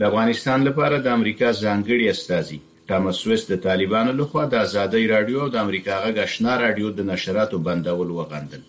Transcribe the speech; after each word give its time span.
د 0.00 0.04
افغانستان 0.10 0.60
لپاره 0.68 0.96
د 1.04 1.06
امریکا 1.16 1.48
ځانګړي 1.64 2.06
استازي 2.12 2.58
ټامس 2.88 3.18
ویس 3.26 3.42
د 3.50 3.54
طالبانو 3.66 4.12
لخوا 4.20 4.42
د 4.50 4.54
ازادۍ 4.66 5.04
رادیو 5.12 5.38
او 5.44 5.48
د 5.54 5.56
امریکا 5.64 5.94
غږ 6.04 6.16
آشنا 6.26 6.54
رادیو 6.62 6.88
د 6.98 7.00
نشراتو 7.10 7.58
بندول 7.68 8.10
وغندل 8.18 8.62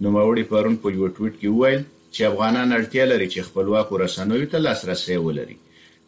نو 0.00 0.10
موري 0.16 0.44
پرون 0.50 0.76
په 0.84 0.88
یو 0.98 1.08
ټویټ 1.16 1.34
کې 1.40 1.48
وویل 1.56 1.82
چې 2.14 2.20
افغانان 2.30 2.68
اړتیا 2.78 3.04
لري 3.12 3.28
چې 3.34 3.46
خپلواکو 3.48 3.98
رسنوي 4.04 4.46
ته 4.52 4.58
لاسرسي 4.66 5.16
ولري 5.26 5.56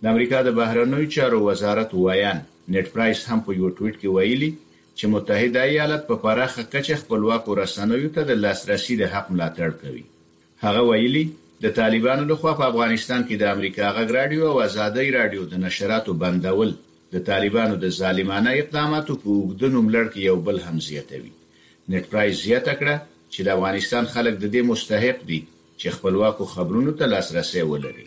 د 0.02 0.12
امریکا 0.14 0.42
د 0.48 0.54
بهرنوي 0.60 1.10
چارو 1.18 1.42
وزارت 1.48 1.90
وایان 2.04 2.40
نت 2.76 2.92
پرایس 2.94 3.26
هم 3.30 3.40
په 3.48 3.58
یو 3.60 3.72
ټویټ 3.76 3.94
کې 4.00 4.08
ویلي 4.18 4.50
چې 4.54 5.14
متحده 5.16 5.66
ایالات 5.72 6.06
په 6.12 6.22
پراخه 6.26 6.62
کچه 6.76 7.02
خپلواکو 7.02 7.58
رسنوي 7.64 8.08
ته 8.16 8.30
د 8.30 8.40
لاسرسي 8.46 9.00
د 9.02 9.12
حق 9.16 9.34
ملاتړ 9.36 9.78
کوي 9.84 10.04
هغه 10.66 10.88
ویلي 10.90 11.26
د 11.62 11.66
طالبانو 11.80 12.22
لخوا 12.32 12.52
په 12.58 12.64
افغانستان 12.72 13.22
کې 13.28 13.36
د 13.40 13.44
امریکا 13.54 13.86
غږ 13.96 14.08
رادیو 14.18 14.42
او 14.52 14.56
ازادۍ 14.68 15.08
رادیو 15.18 15.42
د 15.52 15.54
نشراتو 15.64 16.12
بندول 16.22 16.70
د 17.14 17.16
طالبانو 17.30 17.74
د 17.84 17.86
ظالمانه 17.98 18.50
اقداماتو 18.60 19.12
په 19.22 19.28
وګدنو 19.38 19.78
ملړ 19.86 20.04
کې 20.12 20.20
یو 20.30 20.36
بل 20.46 20.56
هم 20.66 20.76
زیاتوي 20.88 21.32
نت 21.90 22.04
پرایز 22.12 22.36
زیاته 22.46 22.72
کړه 22.80 22.94
چې 23.32 23.40
د 23.46 23.48
افغانستان 23.56 24.04
خلک 24.14 24.34
د 24.38 24.46
دې 24.54 24.62
مستحق 24.70 25.18
دي 25.30 25.40
چې 25.80 25.94
خپلواکو 25.96 26.44
خبرونو 26.54 26.92
ته 27.00 27.04
لاسرسي 27.14 27.64
ولري 27.72 28.06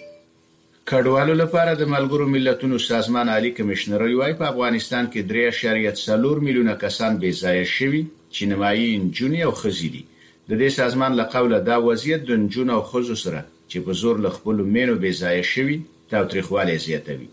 کډوالو 0.92 1.36
لپاره 1.44 1.72
د 1.82 1.84
ملګرو 1.96 2.32
ملتونو 2.36 2.82
سازمان 2.88 3.28
عالی 3.36 3.52
کمشنري 3.60 4.16
وايي 4.22 4.36
په 4.42 4.46
افغانستان 4.56 5.12
کې 5.12 6.00
3.4 6.00 6.42
میلیونه 6.48 6.74
کسان 6.86 7.12
بې 7.22 7.32
ځای 7.42 7.60
شوي 7.78 8.02
چې 8.34 8.42
نمایي 8.56 8.90
جنوني 9.18 9.42
او 9.50 9.54
خزيدي 9.62 10.04
د 10.50 10.52
دې 10.62 10.70
سازمان 10.80 11.12
له 11.20 11.24
قوله 11.36 11.58
دا 11.70 11.78
وضعیت 11.88 12.22
د 12.26 12.32
نجونو 12.44 12.72
او 12.78 12.82
ښځو 12.92 13.16
سره 13.24 13.42
چې 13.70 13.78
په 13.86 13.92
زور 14.02 14.16
له 14.26 14.30
خپل 14.38 14.56
مینو 14.76 14.96
بې 15.04 15.12
ځای 15.22 15.38
شوي 15.54 15.78
تاوتریخوالی 16.12 16.76
زیاتوي 16.88 17.28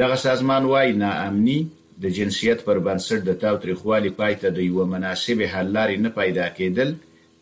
دغه 0.00 0.16
سازمان 0.26 0.62
وایي 0.72 0.92
ناامني 1.02 1.60
د 2.02 2.04
جنسیت 2.16 2.58
پر 2.66 2.76
بنسټ 2.86 3.20
د 3.26 3.32
تاوتریخوالي 3.44 4.10
پای 4.20 4.34
ته 4.40 4.48
د 4.56 4.58
یو 4.68 4.80
مناسب 4.94 5.38
حل 5.52 5.68
لارې 5.76 5.96
نه 6.04 6.10
پیدا 6.18 6.46
کېدل 6.56 6.88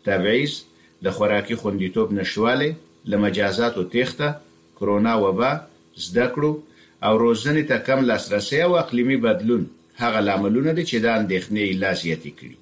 تبعیض 0.06 0.52
د 1.04 1.06
خوراکي 1.16 1.56
خوندیتوب 1.60 2.08
نشواله 2.18 2.70
له 3.10 3.16
مجازاتو 3.24 3.82
تېخته 3.94 4.28
کرونا 4.78 5.14
وبا 5.24 5.50
زده 6.06 6.26
کړو 6.34 6.52
او 7.06 7.14
روزنې 7.24 7.62
ته 7.70 7.76
کم 7.88 8.00
لاسرسي 8.10 8.62
او 8.66 8.76
اقليمي 8.82 9.16
بدلون 9.28 9.62
هغه 10.02 10.20
لاملونه 10.26 10.70
دي 10.76 10.84
چې 10.90 10.96
د 11.04 11.06
اندېښنې 11.18 11.64
لاسیاتي 11.84 12.32
کړي 12.38 12.54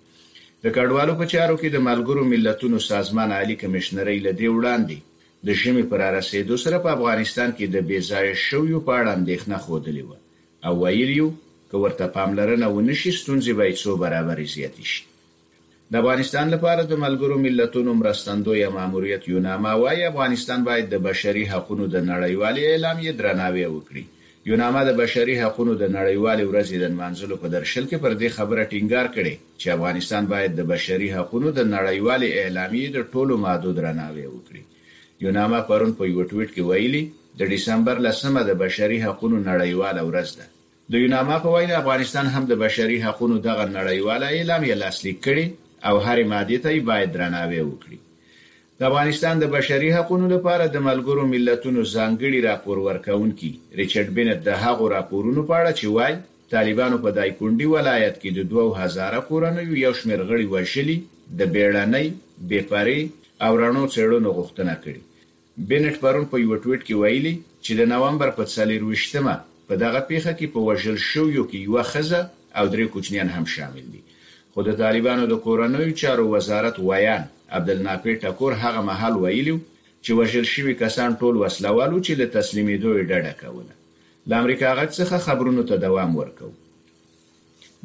د 0.64 0.66
کډوالو 0.76 1.14
په 1.20 1.24
چارو 1.32 1.56
کې 1.60 1.68
د 1.72 1.78
ملګرو 1.88 2.22
ملتونو 2.32 2.76
سازمان 2.90 3.30
عالی 3.36 3.56
کمشنرۍ 3.62 4.18
له 4.26 4.32
دې 4.40 4.48
وړاندې 4.56 4.96
د 5.46 5.48
ژمي 5.60 5.84
پر 5.90 6.00
رسیدو 6.18 6.56
سره 6.64 6.76
په 6.84 6.88
افغانستان 6.96 7.48
کې 7.56 7.66
د 7.74 7.76
بیځای 7.90 8.26
شویو 8.46 8.78
په 8.86 8.92
اړه 8.98 9.10
اندېښنه 9.18 9.56
خوده 9.64 9.90
و 10.08 10.12
او 10.66 10.72
ویل 10.82 11.10
یو 11.20 11.28
که 11.70 11.76
ورته 11.84 12.06
پاملرنه 12.16 12.66
ونشي 12.76 13.12
ستونزې 13.20 13.52
به 13.58 13.64
څو 13.82 13.90
برابر 14.04 14.38
زیاتې 14.54 14.84
شي 14.92 15.02
د 15.90 15.92
افغانستان 16.02 16.46
لپاره 16.54 16.82
د 16.84 16.92
ملګرو 17.04 17.36
ملتونو 17.46 17.90
مرستندوی 18.02 18.64
ماموریت 18.78 19.22
یو 19.32 19.38
نامه 19.48 19.72
وايي 19.82 20.02
افغانستان 20.12 20.60
باید 20.68 20.86
د 20.88 20.96
بشري 21.08 21.44
حقوقو 21.52 21.90
د 21.94 21.96
نړیوالې 22.12 22.62
اعلامیې 22.70 23.10
درناوی 23.20 23.64
وکړي 23.74 24.04
یونامه 24.50 24.80
د 24.86 24.90
بشري 25.02 25.34
حقوقو 25.42 25.74
د 25.82 25.84
نړیوالې 25.96 26.44
ورځې 26.50 26.76
د 26.80 26.86
منځلو 27.00 27.34
په 27.42 27.46
درشل 27.56 27.84
کې 27.90 27.96
پر 28.02 28.12
دې 28.20 28.28
خبره 28.36 28.62
ټینګار 28.72 29.06
کړي 29.16 29.34
چې 29.60 29.66
افغانستان 29.76 30.22
باید 30.32 30.52
د 30.54 30.62
بشري 30.72 31.08
حقوقو 31.16 31.50
د 31.58 31.60
نړیوالې 31.76 32.28
اعلامیې 32.42 32.88
د 32.96 32.98
ټولو 33.12 33.34
مادو 33.44 33.70
درناوی 33.78 34.26
وکړي 34.30 34.62
یونامه 35.24 35.60
پرون 35.68 35.90
په 35.98 36.02
یو 36.12 36.20
ټویټ 36.30 36.50
کې 36.54 36.62
ویلي 36.70 37.02
د 37.38 37.42
دسمبر 37.54 37.96
لسمه 38.06 38.40
د 38.50 38.52
بشري 38.64 38.98
حقوقو 39.06 39.42
نړیواله 39.50 40.00
ورځ 40.08 40.28
ده 40.38 40.46
د 40.92 40.94
یونامه 41.04 41.36
په 41.44 41.48
وینا 41.54 41.74
افغانستان 41.82 42.26
هم 42.34 42.42
د 42.50 42.62
بشري 42.64 42.98
حقوقو 43.06 43.38
دغه 43.48 43.64
نړیواله 43.78 44.26
اعلامیه 44.38 44.74
لاسلیک 44.82 45.18
کړي 45.26 45.46
او 45.88 45.94
هر 46.06 46.18
ماده 46.32 46.56
ته 46.64 46.70
باید 46.90 47.08
درناوی 47.16 47.62
وکړي 47.68 47.96
د 48.82 48.86
افغانستان 48.90 49.34
د 49.40 49.44
بشري 49.56 49.88
حقوقو 49.96 50.28
لپاره 50.30 50.64
د 50.76 50.80
ملګرو 50.84 51.24
ملتونو 51.32 51.82
ځانګړي 51.96 52.38
راپور 52.48 52.78
ورکونکي 52.86 53.50
ریچارډ 53.80 54.08
بنت 54.16 54.38
د 54.46 54.56
هغو 54.62 54.86
راپورونو 54.92 55.42
په 55.50 55.54
اړه 55.58 55.72
چې 55.80 55.92
وایي 55.96 56.16
طالبانو 56.54 56.96
په 57.04 57.10
دایکونډي 57.18 57.68
ولایت 57.74 58.16
کې 58.22 58.30
د 58.38 58.48
2000 58.54 59.20
کورنیو 59.28 59.76
یو 59.82 59.92
شمېر 60.00 60.24
غړي 60.30 60.48
وشلي 60.54 60.96
د 61.42 61.52
بیړنۍ 61.56 62.08
بیپاري 62.54 62.98
او 63.44 63.50
رڼو 63.60 63.84
څېړنو 63.92 64.34
غوښتنه 64.38 64.74
کړې 64.86 65.02
بنت 65.74 66.00
پرون 66.06 66.26
په 66.34 66.42
یو 66.46 66.58
ټویټ 66.64 66.82
کې 66.88 66.98
ویلي 67.04 67.34
چې 67.64 67.78
د 67.82 67.90
نومبر 67.94 68.32
په 68.40 68.48
28مه 68.54 69.36
په 69.68 69.78
دغه 69.84 70.00
پیښه 70.10 70.32
کې 70.38 70.52
په 70.56 70.66
وژل 70.70 70.98
شو 71.10 71.24
یو 71.36 71.46
کې 71.50 71.58
یو 71.68 71.86
خزه 71.92 72.22
او 72.58 72.64
درې 72.74 72.86
کوچنیان 72.96 73.30
هم 73.36 73.46
شامل 73.54 73.86
دي 73.94 74.02
خو 74.54 74.66
د 74.70 74.80
طالبانو 74.84 75.30
د 75.34 75.40
کورنیو 75.48 75.96
چارو 76.04 76.26
وزارت 76.34 76.82
وایي 76.90 77.16
عبدالنافع 77.56 78.12
ټکور 78.24 78.52
هغه 78.64 78.80
محل 78.88 79.14
ویلو 79.24 79.56
چې 80.04 80.10
وژل 80.20 80.46
شوی 80.54 80.74
کسان 80.84 81.10
ټول 81.22 81.34
وسلوالو 81.42 81.98
چې 82.06 82.12
له 82.22 82.26
تسلیمېدو 82.36 82.90
یې 82.96 83.08
ډډه 83.10 83.32
کوله 83.42 84.30
د 84.30 84.44
امریکا 84.44 84.70
غږ 84.78 84.90
څخه 85.00 85.24
خبرونو 85.26 85.64
ته 85.72 85.82
دوام 85.86 86.16
ورکو 86.20 86.50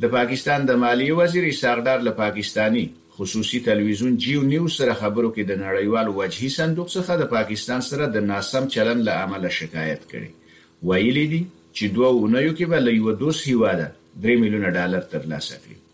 د 0.05 0.13
پاکستان 0.15 0.67
د 0.69 0.79
مالی 0.85 1.09
وزیر 1.19 1.47
سردار 1.59 2.05
له 2.07 2.15
پاکستانی 2.21 2.85
خصوصي 3.17 3.59
تلویزیون 3.67 4.17
جیو 4.23 4.41
نیوز 4.53 4.73
سره 4.79 4.95
خبرو 5.03 5.31
کې 5.37 5.51
د 5.51 5.61
نړیوال 5.63 6.13
وجهي 6.19 6.49
صندوق 6.57 6.91
څخه 6.97 7.19
د 7.23 7.31
پاکستان 7.35 7.85
سره 7.91 8.09
د 8.17 8.27
ناسم 8.33 8.69
چلن 8.77 9.03
له 9.09 9.21
امله 9.27 9.55
شکایت 9.61 10.05
کړي 10.13 10.87
ویلي 10.91 11.25
دي 11.35 11.41
چې 11.47 11.97
دوه 11.97 12.21
اونیو 12.21 12.53
کې 12.53 12.75
به 12.75 12.85
له 12.87 12.95
یو 12.99 13.17
دوس 13.25 13.43
هیواده 13.51 13.91
3 14.29 14.39
میلیونه 14.45 14.73
ډالر 14.79 15.09
ترلاسه 15.17 15.61
کړي 15.65 15.85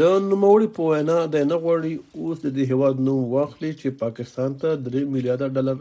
د 0.00 0.04
نوموړي 0.26 0.66
په 0.76 0.82
وینا 0.90 1.14
د 1.32 1.42
نه 1.48 1.56
غوړي 1.62 1.94
اوس 2.20 2.36
د 2.44 2.46
دې 2.58 2.64
هواد 2.72 2.96
نوم 3.06 3.24
واخلي 3.32 3.70
چې 3.80 3.88
پاکستان 4.02 4.54
ته 4.62 4.70
3 4.86 5.02
میلیارډ 5.16 5.48
ډالر 5.58 5.74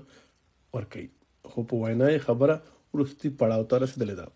ورکړي 0.75 1.05
خو 1.51 1.63
په 1.69 1.79
وینا 1.83 2.09
خبره 2.25 2.57
ورستي 2.97 3.29
پړاو 3.41 3.69
ته 3.69 3.79
رسیدلې 3.83 4.15
ده 4.19 4.27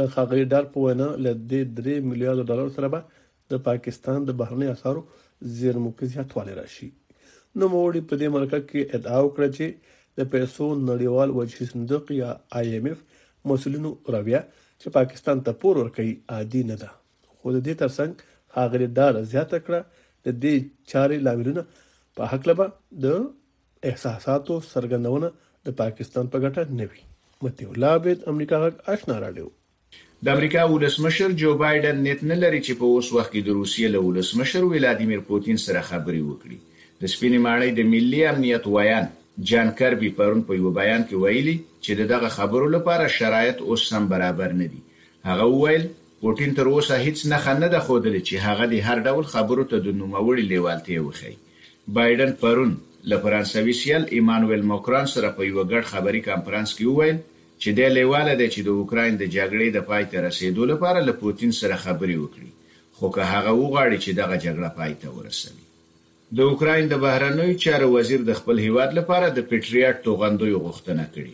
د 0.00 0.10
خاغي 0.16 0.46
ډار 0.54 0.70
په 0.76 0.86
وینا 0.86 1.08
له 1.26 1.32
دې 1.50 1.60
3 1.82 1.98
میلیارډ 2.12 2.48
ډالر 2.52 2.72
سره 2.78 2.92
به 2.96 3.02
د 3.50 3.60
پاکستان 3.68 4.24
د 4.26 4.38
بهرنی 4.42 4.70
اثرو 4.74 5.04
زیرمو 5.60 5.92
کې 5.96 6.12
زیاتوالی 6.16 6.56
راشي 6.62 6.88
نوموړي 6.96 8.08
په 8.08 8.20
دې 8.20 8.28
مرکه 8.36 8.60
کې 8.70 8.98
ادعا 8.98 9.18
وکړه 9.26 9.48
چې 9.56 9.96
د 10.18 10.32
پیسو 10.36 10.66
نړیوال 10.90 11.36
وجهي 11.40 11.68
صندوق 11.76 12.14
یا 12.22 12.32
آی 12.60 12.72
ایم 12.78 12.90
اف 12.94 13.06
مسولینو 13.52 13.94
رویه 14.16 14.42
چې 14.80 14.96
پاکستان 15.00 15.44
ته 15.48 15.60
پور 15.64 15.74
ورکړي 15.80 16.30
عادي 16.38 16.64
نه 16.72 16.76
ده 16.84 16.90
خو 16.94 17.44
د 17.56 17.58
دې 17.66 17.82
ترڅنګ 17.84 18.32
هغه 18.58 18.78
لدار 18.82 19.14
زیاته 19.32 19.58
کړه 19.66 19.80
د 20.26 20.36
دې 20.42 20.54
چارې 20.90 21.16
لاملونه 21.26 21.62
په 22.18 22.22
حق 22.32 22.42
لبا 22.50 22.66
د 23.04 23.06
احساساتو 23.90 24.54
سرګندونه 24.72 25.28
د 25.70 25.76
پاکستان 25.82 26.24
په 26.34 26.38
ګټه 26.44 26.62
نه 26.78 26.86
وي 26.92 27.02
متي 27.46 27.64
الله 27.72 27.92
عبد 28.00 28.18
امریکا 28.34 28.56
غږ 28.64 28.74
آشنا 28.96 29.16
راډیو 29.24 29.46
د 30.26 30.38
امریکا 30.38 30.62
ولسمشر 30.74 31.28
جو 31.42 31.50
بایدن 31.64 31.96
نیت 32.06 32.20
نه 32.30 32.36
لري 32.44 32.60
چې 32.66 32.72
په 32.80 32.84
اوس 32.92 33.06
وخت 33.16 33.30
کې 33.32 33.42
د 33.46 33.48
روسیې 33.58 33.86
له 33.94 33.98
ولسمشر 34.08 34.62
ولادیمیر 34.72 35.20
پوتین 35.32 35.56
سره 35.66 35.82
خبري 35.90 36.22
وکړي 36.28 36.56
د 37.00 37.12
سپینې 37.14 37.38
ماړۍ 37.44 37.68
د 37.78 37.92
ملي 37.92 38.20
امنیت 38.32 38.64
ویان 38.76 39.12
جان 39.50 39.70
کربي 39.78 40.08
پرون 40.18 40.42
په 40.48 40.60
یو 40.62 40.70
بیان 40.80 41.02
کې 41.10 41.22
ویلي 41.22 41.54
چې 41.84 42.10
دغه 42.12 42.28
خبرو 42.38 42.66
لپاره 42.76 43.12
شرایط 43.18 43.62
اوس 43.70 43.86
هم 43.98 44.04
برابر 44.14 44.52
نه 44.62 44.66
دي 44.74 44.82
هغه 45.30 45.48
وویل 45.54 45.86
پوټین 46.24 46.54
تر 46.58 46.66
اوسه 46.72 46.96
هیڅ 47.04 47.18
نخښه 47.30 47.52
نه 47.62 47.68
ده 47.72 47.80
ښودلې 47.86 48.20
چې 48.28 48.34
هغه 48.46 48.64
د 48.68 48.74
هر 48.86 48.98
ډول 49.08 49.24
خبرو 49.32 49.64
ته 49.72 49.76
د 49.86 49.92
نوموړي 50.00 50.44
لیوالتیا 50.52 51.00
وښيي 51.04 51.36
بایدن 51.98 52.32
پرون 52.44 52.70
له 53.14 53.18
فرانسوي 53.24 53.74
سیال 53.80 54.04
ایمانوئل 54.20 54.62
ماکرون 54.70 55.06
سره 55.16 55.32
په 55.36 55.48
یو 55.50 55.66
غټ 55.74 55.84
خبري 55.92 56.22
کانفرنس 56.30 56.72
کې 56.80 56.86
وویل 56.90 57.18
چې 57.62 57.76
د 57.80 57.92
لیواله 57.98 58.34
د 58.42 58.50
چې 58.54 58.60
د 58.70 58.80
اوکراین 58.84 59.20
د 59.24 59.32
جګړې 59.36 59.66
د 59.76 59.86
پای 59.92 60.04
ته 60.14 60.24
رسیدو 60.28 60.68
لپاره 60.72 61.04
له 61.10 61.18
پوتین 61.24 61.52
سره 61.60 61.80
خبري 61.84 62.16
وکړي 62.24 62.82
خو 62.98 63.12
که 63.18 63.30
هغه 63.34 63.52
وغواړي 63.62 64.04
چې 64.04 64.20
دغه 64.22 64.36
جګړه 64.44 64.74
پای 64.80 64.92
ته 65.04 65.16
ورسوي 65.18 65.70
د 66.40 66.48
اوکراین 66.56 66.88
د 66.96 67.02
بهرنوي 67.06 67.58
چارو 67.68 67.92
وزیر 68.00 68.24
د 68.32 68.40
خپل 68.42 68.64
هیواد 68.68 68.98
لپاره 69.00 69.24
د 69.28 69.48
پټریاټ 69.52 70.04
توغندوی 70.08 70.54
غوښتنه 70.58 71.04
کړې 71.14 71.32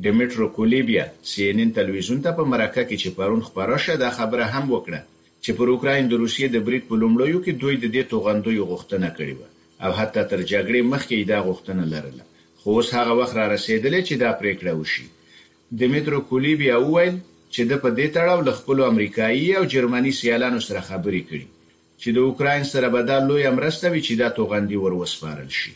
ډیمټرو 0.00 0.48
کولېبیا 0.56 1.04
سی 1.28 1.48
ان 1.50 1.58
ان 1.60 1.70
ټلویزیون 1.76 2.20
ته 2.26 2.30
په 2.36 2.44
مرکه 2.50 2.82
کې 2.84 2.96
چې 3.02 3.10
پرون 3.16 3.40
خبره 3.46 3.78
شوه 3.84 3.96
دا 4.02 4.10
خبره 4.18 4.44
هم 4.54 4.64
وکړه 4.74 5.00
چې 5.44 5.52
پر 5.56 5.68
اوکرين 5.72 6.06
د 6.10 6.20
روسیې 6.22 6.48
د 6.52 6.56
بریټ 6.66 6.84
په 6.90 6.94
لومړیو 7.02 7.40
کې 7.44 7.52
دوی 7.62 7.76
د 7.80 7.84
دې 7.94 8.02
توغندوی 8.12 8.60
غوښتنه 8.70 9.08
کړې 9.16 9.34
وه 9.38 9.48
او 9.84 9.90
حتی 9.98 10.22
تر 10.30 10.40
جګړې 10.42 10.80
مخکې 10.92 11.24
دا 11.32 11.38
غوښتنه 11.44 11.84
لرله 11.92 12.24
خو 12.60 12.70
اوس 12.76 12.92
هغه 12.98 13.12
وخت 13.20 13.36
را 13.40 13.46
رسیدلې 13.54 14.00
چې 14.08 14.14
دا 14.22 14.30
پریکړه 14.32 14.72
وشي 14.80 15.06
ډیمټرو 15.80 16.20
کولېبیا 16.30 16.74
وویل 16.80 17.16
چې 17.52 17.62
د 17.70 17.74
په 17.82 17.88
دې 17.98 18.06
تړاو 18.16 18.38
له 18.48 18.52
خپل 18.60 18.82
امریکایي 18.84 19.46
او 19.58 19.64
جرمني 19.74 20.12
سیالانو 20.20 20.60
سره 20.68 20.80
خبرې 20.90 21.22
کړي 21.28 21.44
چې 22.00 22.08
د 22.10 22.18
اوکرين 22.28 22.64
سره 22.70 22.88
به 22.94 23.02
دا 23.10 23.18
لوی 23.28 23.44
امرسته 23.52 23.90
وي 23.92 24.00
چې 24.00 24.14
دا 24.24 24.28
توغندي 24.40 24.80
ور 24.84 24.96
وسپارل 25.04 25.50
شي 25.58 25.74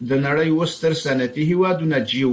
د 0.00 0.22
نړۍ 0.22 0.48
وستر 0.62 0.92
صنعتي 1.02 1.48
هیوادونه 1.50 1.98
جیو 2.12 2.30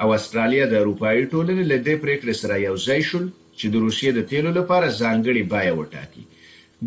او 0.00 0.10
استرالیا 0.14 0.64
د 0.68 0.74
اروپאי 0.82 1.24
ټولنې 1.32 1.64
له 1.70 1.76
دې 1.86 1.94
پریکړې 2.04 2.34
سره 2.42 2.54
یو 2.66 2.76
ځای 2.86 3.00
شول 3.10 3.26
چې 3.58 3.66
د 3.72 3.74
روسیې 3.84 4.10
د 4.14 4.20
تیلو 4.30 4.50
لپاره 4.58 4.96
ځانګړي 5.02 5.42
بای 5.52 5.70
وټاکي 5.78 6.24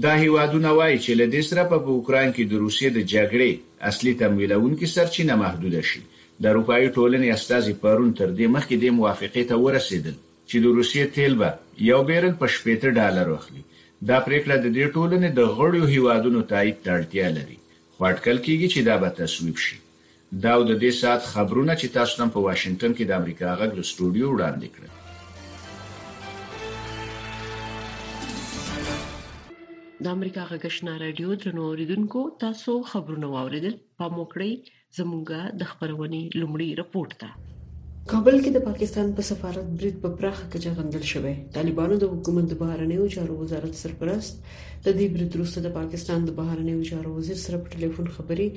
دا 0.04 0.14
هیوادونه 0.24 0.70
وایي 0.80 0.98
چې 1.06 1.12
له 1.20 1.26
دې 1.34 1.42
سره 1.50 1.62
په 1.72 1.76
اوکران 1.98 2.30
کې 2.36 2.44
د 2.46 2.54
روسیې 2.64 2.90
د 2.94 3.00
جګړې 3.14 3.52
اصلي 3.90 4.14
تمویلونکو 4.22 4.86
سرچینه 4.96 5.36
محدود 5.44 5.76
شي 5.90 6.02
د 6.42 6.44
اروپאי 6.52 6.86
ټولنې 6.98 7.28
استازي 7.38 7.74
پرون 7.84 8.10
تر 8.20 8.30
دې 8.38 8.46
مخکې 8.56 8.76
د 8.80 8.86
موافقه 9.00 9.42
ته 9.50 9.56
ورسېدل 9.66 10.16
چې 10.50 10.56
د 10.64 10.66
روسیې 10.78 11.04
تیل 11.16 11.34
به 11.42 11.50
یو 11.92 12.00
بیرل 12.10 12.34
په 12.42 12.46
70 12.56 12.98
ډالر 13.00 13.26
واخلي 13.34 13.64
دا 14.10 14.18
پریکړه 14.28 14.56
د 14.64 14.68
دې 14.78 14.86
ټولنې 14.96 15.30
د 15.38 15.40
غړو 15.58 15.82
هیوادونو 15.94 16.40
تایید 16.54 16.78
ته 16.84 16.90
اړتیا 16.98 17.28
لري 17.38 17.58
خو 17.94 18.00
اټکل 18.12 18.38
کیږي 18.46 18.68
چې 18.74 18.80
دا 18.88 18.96
به 19.02 19.10
تصویب 19.20 19.58
شي 19.66 19.76
دا 20.44 20.54
د 20.70 20.72
دې 20.84 20.92
سات 21.02 21.22
خبرونه 21.34 21.74
چې 21.82 21.94
تاسو 21.98 22.14
نن 22.22 22.30
په 22.36 22.40
واشنگټن 22.48 22.92
کې 22.98 23.04
د 23.10 23.12
امریکا 23.22 23.50
غږ 23.60 23.72
له 23.78 23.84
سټوډیو 23.90 24.28
وړاندې 24.32 24.68
کړل 24.76 24.92
د 30.04 30.06
امریکا 30.18 30.44
غږشنا 30.52 30.94
رادیو 31.06 31.30
درنو 31.42 31.62
اوریدونکو 31.70 32.22
تاسو 32.46 32.72
خبرونه 32.92 33.28
واوریدل 33.36 33.76
په 34.00 34.06
موکړی 34.18 34.52
زمونږه 34.98 35.40
د 35.60 35.62
خبرونې 35.72 36.22
لومړی 36.42 36.70
رپورت 36.82 37.12
ده 37.22 37.30
کابل 38.12 38.36
کې 38.44 38.52
د 38.56 38.60
پاکستان 38.66 39.08
په 39.18 39.24
سفارت 39.28 39.70
برید 39.78 39.96
په 40.02 40.10
پراخه 40.18 40.44
کچه 40.56 40.72
غندل 40.80 41.04
شوی 41.12 41.32
طالبانو 41.56 41.96
د 42.04 42.12
حکومت 42.12 42.46
د 42.52 42.60
بهرنیو 42.60 43.06
چارو 43.16 43.38
وزارت 43.38 43.74
سرپرست 43.84 44.36
د 44.50 44.88
دې 44.98 45.08
برید 45.16 45.32
وروسته 45.38 45.60
د 45.64 45.68
پاکستان 45.78 46.20
د 46.28 46.36
بهرنیو 46.42 46.84
چارو 46.90 47.10
وزیر 47.16 47.40
سره 47.46 47.58
په 47.64 47.70
ټلیفون 47.80 48.08
خبري 48.20 48.48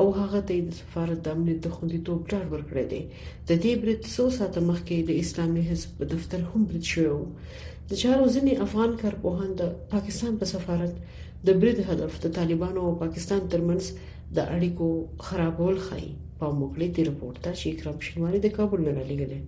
او 0.00 0.06
هغه 0.18 0.40
ته 0.50 0.54
د 0.72 0.74
سفارت 0.80 1.18
د 1.28 1.40
امنیت 1.40 1.58
د 1.68 1.76
خوندیتوب 1.76 2.18
ډاډ 2.30 2.46
ورکړی 2.52 2.84
دی 2.94 3.00
د 3.20 3.50
دې 3.62 3.72
برید 3.86 4.00
څو 4.16 4.24
ساعت 4.40 4.58
مخکې 4.72 4.96
د 5.12 5.22
اسلامي 5.22 5.62
حزب 5.70 6.02
دفتر 6.16 6.40
هم 6.50 6.66
برید 6.74 6.84
شو 6.96 7.16
د 7.16 8.04
چارو 8.04 8.28
ځینې 8.34 8.52
افغان 8.68 8.98
کارپوهان 9.06 9.50
د 9.64 9.70
پاکستان 9.96 10.40
په 10.44 10.52
سفارت 10.56 10.98
د 11.46 11.64
برید 11.64 11.80
هدف 11.94 12.18
د 12.28 12.34
طالبانو 12.44 12.80
او 12.92 12.96
پاکستان 13.08 13.48
ترمنځ 13.56 14.12
د 14.36 14.38
اړیکو 14.60 14.88
خرابول 15.26 15.76
خایي 15.88 16.12
او 16.44 16.50
موکلۍ 16.60 16.88
ته 16.92 16.98
یې 17.00 17.06
راپورته 17.10 17.48
چې 17.58 17.64
اکرام 17.72 17.96
شینواري 18.06 18.38
د 18.42 18.46
کابل 18.56 18.78
نه 18.86 18.92
رالېږلی. 18.96 19.40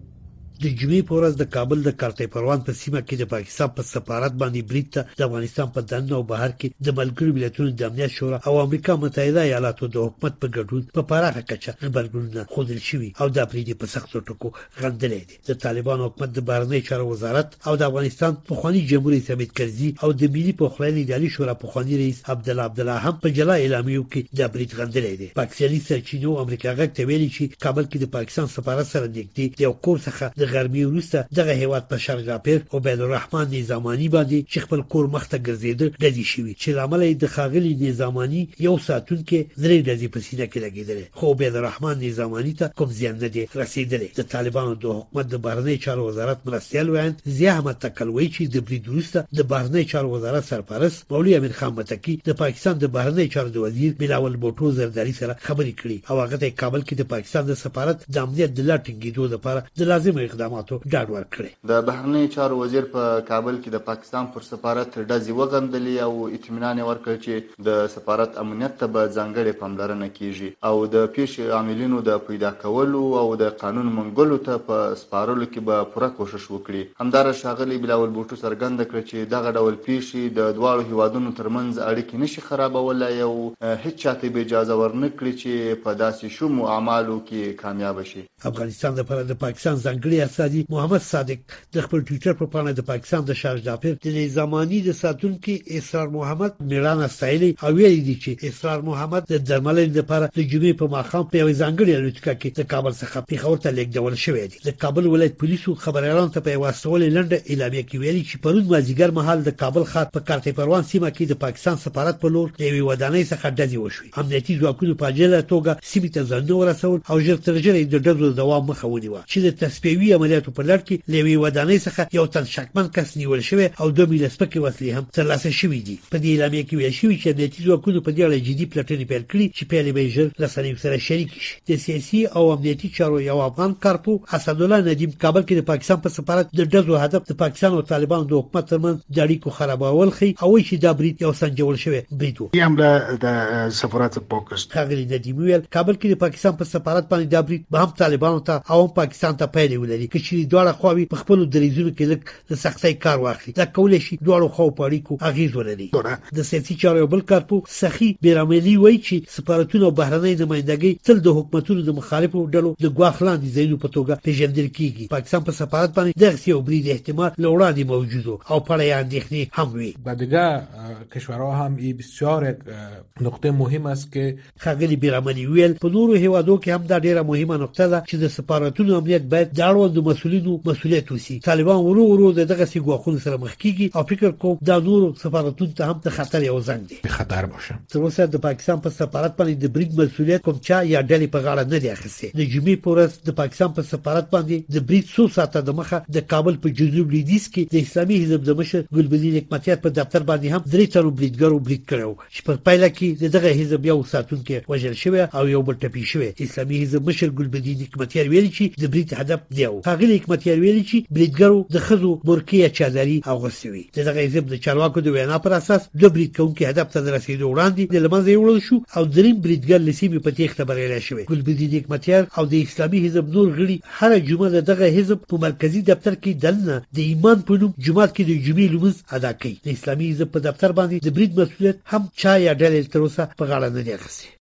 د 0.62 0.66
جمعې 0.78 1.02
په 1.08 1.14
ورځ 1.18 1.34
د 1.40 1.44
کابل 1.54 1.78
د 1.82 1.90
کارته 2.00 2.26
پروان 2.34 2.60
په 2.68 2.72
سیمه 2.78 3.00
کې 3.06 3.14
د 3.18 3.24
پاکستان 3.32 3.68
په 3.74 3.82
سفارت 3.94 4.32
باندې 4.42 4.60
بریټ 4.70 4.94
د 5.18 5.20
افغانستان 5.26 5.66
په 5.74 5.80
دننه 5.90 6.14
او 6.18 6.22
بهر 6.30 6.50
کې 6.58 6.66
د 6.86 6.88
ملګرو 7.00 7.34
ملتونو 7.38 7.70
د 7.70 7.82
امنیت 7.88 8.10
شورا 8.18 8.38
او 8.48 8.54
امریکا 8.62 8.96
متحده 9.02 9.42
ایالاتو 9.42 9.88
د 9.96 10.06
حکومت 10.06 10.34
په 10.42 10.46
ګډون 10.56 10.82
په 10.96 11.02
پراخه 11.12 11.42
کچه 11.50 11.74
خبرګونونه 11.82 12.46
خوندل 12.54 12.80
شوی 12.88 13.10
او 13.20 13.26
د 13.36 13.46
اپریدي 13.46 13.76
په 13.82 13.90
سختو 13.92 14.22
ټکو 14.30 14.48
غندلې 14.82 15.20
دي 15.30 15.36
د 15.50 15.60
طالبان 15.66 16.02
حکومت 16.06 16.34
د 16.38 16.44
بهرنی 16.50 16.82
چارو 16.90 17.06
وزارت 17.12 17.54
او 17.66 17.76
د 17.82 17.86
افغانستان 17.90 18.36
په 18.50 18.60
خواني 18.62 18.82
جمهوریت 18.92 19.30
سمیت 19.30 19.54
کرزي 19.60 19.92
او 20.02 20.12
د 20.20 20.22
ملي 20.38 20.56
پخلاینې 20.62 21.22
د 21.28 21.36
شورا 21.38 21.56
په 21.62 21.72
خواني 21.76 21.94
رئیس 22.02 22.18
عبد 22.36 22.48
الله 22.54 22.64
عبد 22.70 22.80
الله 22.86 22.98
هم 23.06 23.14
په 23.22 23.34
جلا 23.40 23.58
اعلامیو 23.62 24.04
کې 24.10 24.20
د 24.42 24.52
بریټ 24.58 24.70
غندلې 24.78 25.14
دي 25.22 25.30
پاکستاني 25.40 25.80
سرچینو 25.88 26.36
امریکا 26.44 26.68
غږ 26.80 26.90
ته 26.98 27.08
ویلي 27.12 27.30
چې 27.38 27.64
کابل 27.66 27.84
کې 27.90 28.06
د 28.06 28.12
پاکستان 28.18 28.52
سفارت 28.58 28.86
سره 28.94 29.14
نږدې 29.16 29.66
یو 29.66 29.74
کور 29.88 29.98
څخه 30.10 30.34
د 30.40 30.44
غربي 30.52 30.84
وروسته 30.88 31.24
دغه 31.38 31.52
هیواد 31.62 31.82
په 31.92 31.96
شرګاپیر 32.04 32.58
او 32.72 32.76
عبدالرحمن 32.80 33.46
نظامی 33.56 34.08
باندې 34.16 34.38
چې 34.52 34.58
خپل 34.64 34.80
کور 34.92 35.04
مخته 35.16 35.36
ګرځیدل 35.46 35.88
د 36.02 36.06
دې 36.16 36.24
شوی 36.32 36.54
چې 36.60 36.68
لامل 36.78 37.02
د 37.12 37.24
خاغلی 37.34 37.72
نظامی 37.88 38.42
یو 38.66 38.74
ساتون 38.88 39.18
کې 39.28 39.40
درې 39.62 39.78
ورځې 39.84 40.08
په 40.14 40.18
سینه 40.26 40.46
کې 40.52 40.58
لګیدل 40.66 40.98
خو 41.18 41.24
عبدالرحمن 41.34 41.96
نظامی 42.04 42.52
ته 42.60 42.66
کوم 42.78 42.88
زیان 42.98 43.16
نه 43.22 43.28
دی 43.34 43.42
رسیدلی 43.62 44.08
د 44.18 44.22
طالبانو 44.34 44.74
د 44.74 44.84
حکومت 44.98 45.26
د 45.32 45.36
بهرنی 45.44 45.76
چارو 45.84 46.06
وزارت 46.08 46.38
مرستیال 46.46 46.88
وایي 46.90 47.12
زیه 47.36 47.50
احمد 47.54 47.76
تکلوی 47.86 48.26
چې 48.34 48.42
د 48.54 48.64
بری 48.66 48.78
دروسته 48.88 49.24
د 49.38 49.40
بهرنی 49.50 49.84
چارو 49.92 50.10
وزارت 50.14 50.44
سرپرست 50.50 51.06
مولوی 51.12 51.34
امین 51.38 51.52
خان 51.60 51.72
متکی 51.80 52.14
د 52.28 52.36
پاکستان 52.42 52.74
د 52.78 52.90
بهرنی 52.96 53.28
چارو 53.34 53.48
د 53.48 53.56
وزیر 53.66 53.92
بلاول 54.00 54.36
بوټو 54.42 54.68
زرداری 54.80 55.12
سره 55.20 55.36
خبرې 55.40 55.72
کړې 55.80 56.10
او 56.10 56.20
هغه 56.24 56.36
د 56.46 56.54
کابل 56.62 56.82
کې 56.88 56.94
د 56.94 57.02
پاکستان 57.14 57.46
د 57.46 57.54
سفارت 57.64 58.04
د 58.14 58.18
امنیت 58.26 58.54
د 58.54 58.60
لاټینګېدو 58.70 59.24
لپاره 59.34 59.64
د 59.78 59.82
لازم 59.92 60.18
اقدام 60.18 60.37
اقداماتو 60.38 60.74
ډاډ 60.94 61.08
ورکړي 61.16 61.48
د 61.70 61.80
بهرنی 61.88 62.26
چارو 62.34 62.58
وزیر 62.62 62.84
په 62.94 63.20
کابل 63.30 63.56
کې 63.62 63.72
د 63.74 63.80
پاکستان 63.88 64.26
پر 64.34 64.44
سفارت 64.48 64.98
ډزې 64.98 65.34
وغندلې 65.38 65.94
او 66.06 66.28
اطمینان 66.38 66.82
ورکړ 66.88 67.16
چې 67.24 67.64
د 67.68 67.80
سفارت 67.94 68.38
امنیت 68.42 68.76
ته 68.82 68.90
به 68.96 69.08
ځانګړې 69.16 69.56
پاملرنه 69.62 70.08
کیږي 70.18 70.50
او 70.70 70.86
د 70.94 71.06
پیښې 71.16 71.56
عاملینو 71.58 72.02
د 72.10 72.20
پیدا 72.28 72.52
کولو 72.62 73.02
او 73.22 73.26
د 73.42 73.54
قانون 73.62 73.90
منګلو 73.98 74.38
ته 74.50 74.62
په 74.68 74.94
سپارلو 75.02 75.44
کې 75.44 75.66
به 75.70 75.88
پوره 75.96 76.10
کوشش 76.20 76.46
وکړي 76.52 77.02
همدار 77.04 77.32
شاغلي 77.42 77.80
بلاول 77.86 78.14
بوټو 78.18 78.40
سرګند 78.44 78.86
کړ 78.86 79.08
چې 79.10 79.34
دغه 79.34 79.54
ډول 79.58 79.80
پیښې 79.88 80.36
د 80.38 80.54
دواړو 80.60 80.88
هیوادونو 80.92 81.34
ترمنځ 81.40 81.82
اړیکې 81.90 82.26
نشي 82.26 82.46
خرابول 82.48 83.06
یو 83.18 83.30
هیڅ 83.32 83.94
چاته 84.06 84.32
به 84.38 84.46
اجازه 84.48 84.78
ورنکړي 84.80 85.32
چې 85.42 85.82
په 85.88 85.98
داسې 86.04 86.36
شومو 86.38 86.68
اعمالو 86.76 87.18
کې 87.28 87.60
کامیاب 87.64 88.02
شي 88.12 88.24
افغانستان 88.54 88.98
د 89.02 89.08
پر 89.12 89.22
د 89.28 89.36
پاکستان 89.46 89.76
ځنګړي 89.76 90.18
اقتصادي 90.28 90.64
محمد 90.68 91.00
صادق 91.04 91.38
د 91.74 91.80
خپل 91.84 92.00
ټوئیټر 92.08 92.34
په 92.40 92.46
پاڼه 92.54 92.72
د 92.78 92.84
پاکستان 92.88 93.24
د 93.28 93.36
شارج 93.42 93.64
دافر 93.68 93.94
د 94.06 94.16
زماني 94.34 94.80
د 94.88 94.92
ساتونکو 95.00 95.54
اسرار 95.78 96.08
محمد 96.16 96.52
میړانه 96.72 97.08
ستایلی 97.16 97.48
او 97.68 97.70
ویلي 97.78 98.02
دي 98.08 98.16
چې 98.24 98.44
اسرار 98.52 98.84
محمد 98.88 99.26
د 99.30 99.40
درملنې 99.50 100.02
لپاره 100.02 100.30
د 100.38 100.40
جمعې 100.52 100.76
په 100.82 100.90
ماخام 100.96 101.24
په 101.34 101.42
یوه 101.42 101.54
ځانګړي 101.60 102.00
الوتکه 102.00 102.34
کې 102.40 102.64
د 102.64 102.68
کابل 102.72 102.92
څخه 103.00 103.24
پیښور 103.32 103.56
ته 103.64 103.74
لیږدول 103.78 104.18
شوې 104.24 104.54
ده 104.54 104.70
د 104.70 104.76
کابل 104.84 105.08
ولایت 105.14 105.38
پولیسو 105.44 105.74
خبريالانو 105.86 106.34
ته 106.36 106.46
په 106.50 106.62
واسطول 106.64 107.06
لنډه 107.06 107.52
اعلامیه 107.52 107.86
کې 107.86 108.04
ویلي 108.04 108.24
چې 108.28 108.44
پرون 108.48 108.62
مازیګر 108.72 109.16
مهال 109.20 109.46
د 109.48 109.56
کابل 109.64 109.88
خاط 109.94 110.14
په 110.18 110.26
کارته 110.32 110.56
پروان 110.60 110.88
سیمه 110.92 111.12
کې 111.16 111.32
د 111.32 111.40
پاکستان 111.46 111.80
سفارت 111.86 112.20
په 112.26 112.34
لور 112.36 112.52
د 112.60 112.62
یوې 112.68 112.90
ودانۍ 112.90 113.24
څخه 113.32 113.56
ډزې 113.58 113.86
وشوې 113.86 114.26
امنیتي 114.26 114.58
ځواکونو 114.62 115.00
په 115.04 115.16
جله 115.22 115.42
توګه 115.54 115.90
سیمه 115.94 116.14
ته 116.18 116.30
ځنډ 116.30 116.62
ورسول 116.62 117.00
او 117.10 117.20
ژر 117.30 117.42
تر 117.50 117.60
ژره 117.68 117.84
د 117.96 118.06
ډزو 118.10 118.32
دوام 118.42 118.70
مخه 118.74 118.94
ونیوه 118.94 119.24
چې 119.32 119.48
د 119.48 119.58
تسپیوي 119.66 120.14
عملیاتو 120.18 120.52
په 120.58 120.62
لړ 120.70 120.78
کې 120.86 120.96
لوي 121.14 121.34
ودانۍ 121.44 121.78
څخه 121.86 122.18
یو 122.18 122.24
تن 122.34 122.46
شکمن 122.54 122.86
کس 122.96 123.08
نیول 123.20 123.42
شوی 123.48 123.66
او 123.80 123.86
دوه 123.96 124.06
میل 124.10 124.24
سپکې 124.36 124.58
وسلې 124.64 124.90
هم 124.96 125.04
ترلاسه 125.18 125.50
شوې 125.60 125.80
دي 125.88 125.94
په 126.12 126.18
دې 126.22 126.30
اعلامیه 126.34 126.64
کې 126.68 126.74
ویل 126.78 126.94
شوی 127.00 127.16
چې 127.22 127.38
د 127.40 127.54
تیزو 127.54 127.76
کولو 127.84 128.02
په 128.08 128.12
اړه 128.14 128.46
جدي 128.48 128.66
پلټنې 128.72 129.06
پیل 129.12 129.24
کړي 129.30 129.46
چې 129.56 129.64
پیل 129.72 129.92
به 129.96 130.04
ژر 130.14 130.28
له 130.44 130.48
سلیم 130.56 130.76
سره 130.84 130.96
شریک 131.08 131.36
شي 131.46 131.54
د 131.70 131.80
سیاسي 131.84 132.20
او 132.36 132.44
امنیتي 132.54 132.90
چارو 132.98 133.20
یو 133.30 133.38
افغان 133.48 133.74
کارپو 133.86 134.14
اسد 134.38 134.62
الله 134.66 134.78
ندیم 134.88 135.14
کابل 135.24 135.42
کې 135.48 135.54
د 135.60 135.68
پاکستان 135.72 136.02
په 136.06 136.14
سفارت 136.18 136.52
د 136.62 136.70
دزو 136.76 137.00
هدف 137.04 137.28
د 137.32 137.38
پاکستان 137.44 137.78
او 137.78 137.82
طالبانو 137.92 138.30
د 138.32 138.44
حکومت 138.44 138.68
ترمن 138.72 138.96
د 138.98 139.26
اړیکو 139.26 139.54
خرابول 139.58 140.14
خي 140.20 140.30
او 140.42 140.52
چې 140.58 140.82
د 140.86 140.98
بریټ 141.02 141.22
یو 141.26 141.32
سنجول 141.42 141.80
شوی 141.84 142.00
بریټ 142.22 142.50
یې 142.58 142.66
هم 142.68 143.18
د 143.26 143.76
سفارت 143.82 144.18
پاکستان 144.34 144.90
غلي 144.92 145.06
د 145.14 145.22
دیمویل 145.28 145.66
کابل 145.78 145.94
کې 145.94 146.14
د 146.14 146.20
پاکستان 146.26 146.58
په 146.62 146.72
سفارت 146.74 147.10
باندې 147.12 147.26
د 147.36 147.48
بریټ 147.50 147.72
به 147.74 147.86
هم 147.86 147.96
طالبانو 148.04 148.44
ته 148.50 148.76
او 148.76 148.80
پاکستان 149.00 149.40
ته 149.44 149.50
پیل 149.58 149.74
ولې 149.78 149.97
لري 149.98 150.20
چې 150.26 150.34
دواړه 150.52 150.72
خواوې 150.80 151.04
په 151.12 151.16
خپل 151.22 151.38
دریزونو 151.54 151.90
کې 151.98 152.04
لک 152.12 152.20
د 152.50 152.54
سختۍ 152.64 152.94
کار 153.04 153.18
واخلي 153.24 153.52
دا 153.60 153.66
کولای 153.78 154.00
شي 154.06 154.14
دواړو 154.26 154.48
خواو 154.54 154.74
په 154.78 154.82
اړیکو 154.86 155.12
اغیز 155.30 155.50
ولري 155.56 155.90
د 156.38 156.44
سیاسي 156.50 156.74
چارو 156.82 157.06
بل 157.14 157.22
کارپو 157.30 157.56
سخی 157.80 158.08
بیراملی 158.26 158.74
وای 158.82 158.96
چې 159.06 159.30
سفارتونو 159.36 159.90
بهرنۍ 160.00 160.34
نمائندګۍ 160.42 160.92
تل 161.06 161.20
د 161.26 161.36
حکومتونو 161.38 161.80
د 161.88 161.96
مخالفو 162.00 162.44
ډلو 162.56 162.72
د 162.84 162.94
ګواخلاندې 162.98 163.54
ځایونو 163.56 163.80
په 163.84 163.92
توګه 163.96 164.24
پیژندل 164.28 164.68
کیږي 164.78 165.10
پاکستان 165.16 165.46
په 165.48 165.56
سفارت 165.60 165.96
باندې 165.98 166.24
د 166.24 166.34
غسی 166.36 166.54
او 166.56 166.60
بریډ 166.68 166.94
احتمال 166.94 167.30
لوړاندې 167.30 167.90
موجود 167.92 168.26
او 168.28 168.58
په 168.68 168.76
اړه 168.76 169.02
اندېښنې 169.04 169.42
هم 169.56 169.68
وي 169.80 169.90
بدګه 170.08 171.06
کشورها 171.14 171.66
هم 171.66 171.78
ای 171.82 171.94
24 172.02 173.20
نقطه 173.28 173.52
مهم 173.62 173.86
است 173.96 174.08
چې 174.14 174.64
خغلی 174.66 174.96
بیراملی 175.04 175.46
ویل 175.54 175.76
په 175.84 175.94
نورو 175.98 176.22
هیوادو 176.24 176.58
کې 176.62 176.68
هم 176.68 176.90
دا 176.92 176.98
ډیره 177.06 177.28
مهمه 177.30 177.56
نقطه 177.64 177.88
ده 177.92 178.02
چې 178.08 178.16
د 178.24 178.34
سفارتونو 178.38 178.98
امنیت 179.00 179.28
باید 179.34 179.52
داړو 179.62 179.87
ټول 179.88 179.96
د 180.02 180.06
مسولینو 180.08 180.56
مسولیت 180.64 181.10
وسی 181.12 181.38
طالبان 181.44 181.76
ورو 181.84 182.04
ورو 182.08 182.32
دغه 182.38 182.64
سی 182.70 182.80
ګواخون 182.86 183.18
سره 183.24 183.36
مخ 183.42 183.52
کیږي 183.56 183.90
او 183.96 184.04
فکر 184.10 184.30
کوم 184.44 184.56
دا 184.70 184.78
نور 184.88 185.04
سفارتونو 185.22 185.72
ته 185.80 185.84
هم 185.90 186.00
د 186.06 186.14
خطر 186.16 186.42
یو 186.46 186.56
زنګ 186.68 186.80
دی 186.90 186.96
په 187.04 187.08
خطر 187.18 187.46
باشم 187.52 187.78
تر 187.92 187.98
اوسه 188.00 188.26
د 188.32 188.36
پاکستان 188.46 188.80
په 188.86 188.90
سفارت 188.98 189.36
باندې 189.38 189.54
د 189.64 189.74
بریډ 189.76 190.00
مسولیت 190.00 190.42
کوم 190.48 190.58
چا 190.68 190.80
یا 190.90 191.02
ډلې 191.02 191.26
په 191.32 191.38
غاړه 191.44 191.64
نه 191.74 191.78
دی 191.84 191.88
اخیستی 191.92 192.30
د 192.40 192.42
جمعې 192.54 192.76
پورس 192.86 193.16
د 193.28 193.36
پاکستان 193.42 193.68
په 193.78 193.82
سفارت 193.92 194.30
باندې 194.34 194.76
د 194.76 194.86
بریډ 194.88 195.04
څو 195.14 195.32
ساعته 195.38 195.60
د 195.68 195.78
مخه 195.80 196.02
د 196.18 196.26
کابل 196.34 196.56
په 196.66 196.74
جنوب 196.80 197.12
لویدیز 197.14 197.48
کې 197.48 197.76
د 197.76 197.88
اسلامي 197.88 198.20
حزب 198.24 198.44
د 198.50 198.58
مشر 198.62 198.84
ګلبدین 198.98 199.36
حکمتیار 199.38 199.76
په 199.86 199.96
دفتر 200.00 200.22
باندې 200.32 200.56
هم 200.56 200.62
درې 200.74 200.86
تر 200.96 201.02
بریډګرو 201.06 201.58
بریډ 201.68 201.82
کړو 201.92 202.34
چې 202.34 202.40
په 202.50 202.62
پایله 202.68 202.88
کې 202.98 203.30
دغه 203.36 203.56
حزب 203.62 203.86
یو 203.92 203.98
ساتونکو 204.14 204.56
وژل 204.72 204.96
شوی 205.06 205.26
او 205.38 205.48
یو 205.54 205.62
بل 205.70 205.76
ټپي 205.84 206.04
شوی 206.14 206.30
اسلامي 206.48 206.82
حزب 206.84 207.08
مشر 207.12 207.28
ګلبدین 207.42 207.82
حکمتیار 207.86 208.26
ویل 208.34 208.50
چې 208.56 208.80
د 208.82 208.84
بریټ 208.96 209.20
هدف 209.22 209.48
دی 209.58 209.66
ښاغلي 209.86 210.14
حکمتیار 210.20 210.58
ویلي 210.64 210.84
چې 210.90 210.98
بریدګرو 211.14 211.60
د 211.74 211.78
خزو 211.86 212.10
برکیه 212.28 212.68
چادري 212.78 213.16
او 213.30 213.36
غسوي 213.44 213.82
د 213.96 213.98
دغه 214.08 214.20
حزب 214.26 214.44
د 214.52 214.60
چارواکو 214.64 215.00
د 215.04 215.08
وینا 215.16 215.38
پر 215.46 215.52
اساس 215.60 215.82
د 216.02 216.14
بریدکونکو 216.16 216.62
هدف 216.70 216.88
ته 216.94 216.98
رسیدو 217.16 217.46
وړاندې 217.52 217.82
د 217.94 218.04
لمنځه 218.04 218.30
یوړل 218.36 218.58
شو 218.68 218.76
او 218.96 219.02
دریم 219.16 219.36
بریدګر 219.46 219.80
لسیمې 219.88 220.18
په 220.26 220.30
تېخته 220.38 220.62
بریالی 220.70 221.00
شوی 221.08 221.24
ګلبدین 221.32 221.70
حکمتیار 221.78 222.22
او 222.38 222.42
د 222.52 222.54
اسلامي 222.66 222.98
حزب 223.06 223.24
نور 223.36 223.48
غړي 223.58 223.76
هر 223.98 224.10
جمعه 224.30 224.50
دغه 224.70 224.86
حزب 224.98 225.18
په 225.32 225.42
مرکزی 225.46 225.80
دفتر 225.90 226.14
کې 226.14 226.32
دلنه 226.44 226.82
د 227.00 227.04
ایمان 227.10 227.42
په 227.50 227.60
نوم 227.64 227.72
جمعه 227.86 228.06
کې 228.16 228.22
د 228.30 228.46
جمعې 228.46 228.68
لمز 228.74 228.96
ادا 229.18 229.32
کوي 229.42 229.54
د 229.68 229.76
اسلامي 229.76 230.10
حزب 230.12 230.32
په 230.38 230.46
دفتر 230.48 230.72
باندې 230.78 230.98
د 231.06 231.08
برید 231.18 231.40
مسولیت 231.40 231.78
هم 231.92 232.02
چا 232.22 232.36
یا 232.46 232.54
ډلې 232.62 232.92
تر 232.92 232.98
اوسه 233.06 233.28
په 233.38 233.44
غاړه 233.50 233.70
نه 233.76 233.82
دی 233.88 233.94
اخیستی 233.98 234.36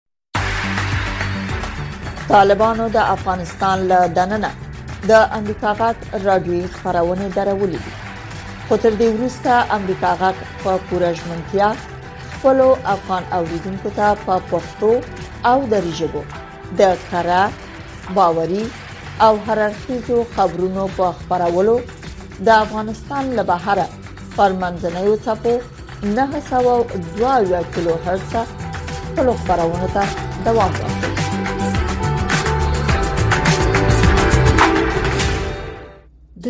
طالبانو 2.30 2.86
د 2.94 2.98
افغانستان 3.16 3.84
له 3.90 3.98
دننه 4.20 4.50
د 5.10 5.14
امریکا 5.38 5.72
غاټ 5.80 5.98
رادیوي 6.28 6.64
خبرونه 6.76 7.26
درولې 7.38 7.80
دي 7.88 7.94
خو 8.68 8.76
تر 8.84 8.94
دې 9.00 9.10
وروسته 9.16 9.52
امریکا 9.78 10.12
غاټ 10.22 10.38
په 10.62 10.72
پوره 10.90 11.10
ژمنتیا 11.20 11.68
خپل 12.34 12.58
افغان 12.96 13.24
اوریدونکو 13.40 13.90
ته 13.98 14.08
په 14.26 14.36
پښتو 14.52 14.90
او 15.52 15.56
دری 15.74 15.92
ژبه 16.00 16.22
د 16.80 16.96
کارا 17.10 17.42
باوري 18.16 18.64
او 19.26 19.30
هررخیزو 19.50 20.18
خبرونو 20.38 20.84
په 20.98 21.06
خبرولو 21.20 21.76
د 22.46 22.50
افغانستان 22.66 23.24
له 23.42 23.44
بهره 23.52 23.86
فرمنځنوي 24.36 25.16
څپو 25.26 25.54
902 27.20 27.62
کیلو 27.78 27.96
هرتز 28.08 28.34
خپل 29.08 29.28
خبرونه 29.44 29.88
ته 30.00 30.04
دوام 30.50 30.72
ورکوي 30.82 31.25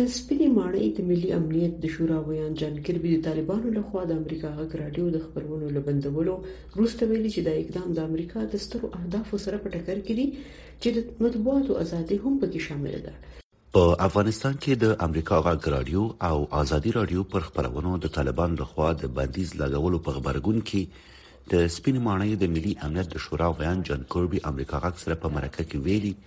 د 0.06 0.10
سپینې 0.14 0.46
ماڼۍ 0.56 0.88
د 0.96 1.04
ملي 1.06 1.30
امنیت 1.36 1.72
د 1.84 1.90
شورا 1.92 2.16
ویان 2.26 2.50
جان 2.58 2.74
کربي 2.88 3.12
د 3.14 3.22
طالبانو 3.26 3.70
لخوا 3.78 4.02
د 4.10 4.18
امریکا 4.20 4.50
غږ 4.58 4.76
رادیو 4.80 5.06
د 5.14 5.22
خبرونو 5.24 5.70
لبندولو 5.76 6.34
وروسته 6.50 7.08
ویلي 7.12 7.30
چې 7.36 7.46
دا 7.46 7.54
اقدام 7.62 7.96
د 7.96 8.04
امریکا 8.10 8.44
د 8.52 8.60
سترو 8.66 8.90
اهدافو 8.98 9.40
سره 9.46 9.58
په 9.64 9.72
ټکر 9.76 10.02
کې 10.04 10.20
دی 10.20 10.26
چې 10.36 10.94
د 10.98 11.24
مطبوعاتو 11.26 11.78
ازادي 11.86 12.20
هم 12.26 12.36
پکې 12.44 12.64
شامل 12.68 12.94
ده 13.08 13.42
په 13.78 13.98
افغانستان 14.08 14.56
کې 14.60 14.86
د 14.86 15.02
امریکا 15.08 15.40
غږ 15.48 15.74
رادیو 15.76 16.04
او 16.30 16.38
ازادي 16.60 16.94
رادیو 17.00 17.24
پر 17.34 17.48
خبرونو 17.50 17.96
د 18.06 18.14
طالبان 18.20 18.56
لخوا 18.64 18.92
د 19.04 19.12
بندیز 19.20 19.56
لګولو 19.62 20.02
په 20.08 20.18
خبرګون 20.20 20.66
کې 20.72 21.52
د 21.54 21.70
سپین 21.80 22.00
ماڼۍ 22.08 22.40
د 22.44 22.54
ملي 22.56 22.76
امنیت 22.90 23.14
د 23.16 23.26
شورا 23.28 23.52
ویان 23.62 23.86
جان 23.92 24.08
کربي 24.16 24.46
امریکا 24.54 24.84
غږ 24.88 25.06
سره 25.08 25.20
په 25.26 25.36
مرکه 25.40 25.60
کې 25.60 25.86
ویلي 25.90 26.18